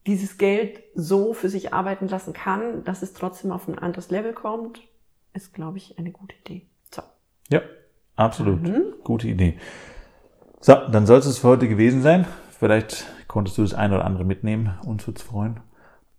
dieses 0.07 0.37
Geld 0.39 0.83
so 0.95 1.33
für 1.33 1.49
sich 1.49 1.73
arbeiten 1.73 2.09
lassen 2.09 2.33
kann, 2.33 2.85
dass 2.85 3.03
es 3.03 3.15
trotzdem 3.15 3.51
auf 3.51 3.69
ein 3.69 3.79
anderes 3.79 4.11
Level 4.11 4.35
kommt, 4.35 4.81
ist, 5.33 5.55
glaube 5.55 5.79
ich, 5.79 5.99
eine 5.99 6.11
gute 6.13 6.37
Idee. 6.37 6.67
So. 6.93 7.03
Ja, 7.49 7.63
absolut. 8.15 8.63
Mhm. 8.63 8.95
Gute 9.03 9.29
Idee. 9.29 9.59
So, 10.61 10.75
dann 10.75 11.07
soll 11.07 11.19
es 11.19 11.39
für 11.39 11.49
heute 11.49 11.69
gewesen 11.69 12.03
sein. 12.03 12.27
Vielleicht 12.51 13.07
konntest 13.29 13.59
du 13.59 13.63
das 13.63 13.75
eine 13.75 13.97
oder 13.97 14.05
andere 14.05 14.25
mitnehmen. 14.25 14.79
Uns 14.87 15.09
es 15.09 15.23
freuen. 15.23 15.61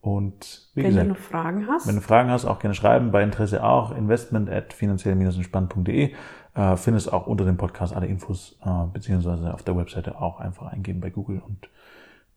Und 0.06 0.70
wie 0.76 0.84
wenn 0.84 0.90
gesagt, 0.92 1.06
du 1.08 1.10
noch 1.14 1.18
Fragen 1.18 1.68
hast. 1.68 1.88
Wenn 1.88 1.96
du 1.96 2.02
Fragen 2.02 2.30
hast, 2.30 2.46
auch 2.46 2.60
gerne 2.60 2.76
schreiben. 2.76 3.10
Bei 3.10 3.24
Interesse 3.24 3.64
auch 3.64 3.98
investment 3.98 4.52
at 4.52 4.72
finanziell-entspannt.de. 4.72 6.14
Äh, 6.54 6.78
findest 6.78 7.12
auch 7.12 7.26
unter 7.26 7.44
dem 7.44 7.58
Podcast 7.58 7.96
alle 7.96 8.06
Infos, 8.06 8.56
äh, 8.64 8.70
beziehungsweise 8.94 9.52
auf 9.52 9.64
der 9.64 9.76
Webseite 9.76 10.22
auch 10.22 10.40
einfach 10.40 10.68
eingeben 10.68 11.02
bei 11.02 11.10
Google 11.10 11.42
und 11.44 11.70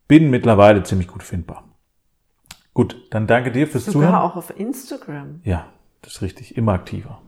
bin 0.09 0.31
mittlerweile 0.31 0.83
ziemlich 0.83 1.09
gut 1.09 1.23
findbar. 1.23 1.65
Gut, 2.73 2.97
dann 3.11 3.27
danke 3.27 3.53
dir 3.53 3.67
fürs 3.67 3.85
Sogar 3.85 4.13
Zuhören. 4.13 4.15
auch 4.15 4.37
auf 4.37 4.59
Instagram. 4.59 5.41
Ja, 5.45 5.67
das 6.01 6.15
ist 6.15 6.23
richtig, 6.23 6.57
immer 6.57 6.73
aktiver. 6.73 7.21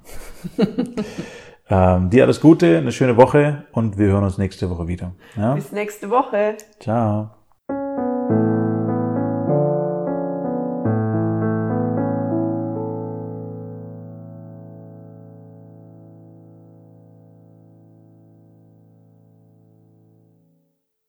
ähm, 1.69 2.09
dir 2.09 2.25
alles 2.25 2.41
Gute, 2.41 2.79
eine 2.79 2.93
schöne 2.93 3.19
Woche 3.19 3.67
und 3.73 3.99
wir 3.99 4.07
hören 4.07 4.25
uns 4.25 4.39
nächste 4.39 4.71
Woche 4.71 4.89
wieder. 4.89 5.13
Ja? 5.37 5.55
Bis 5.55 5.71
nächste 5.71 6.09
Woche. 6.09 6.57
Ciao. 6.79 7.31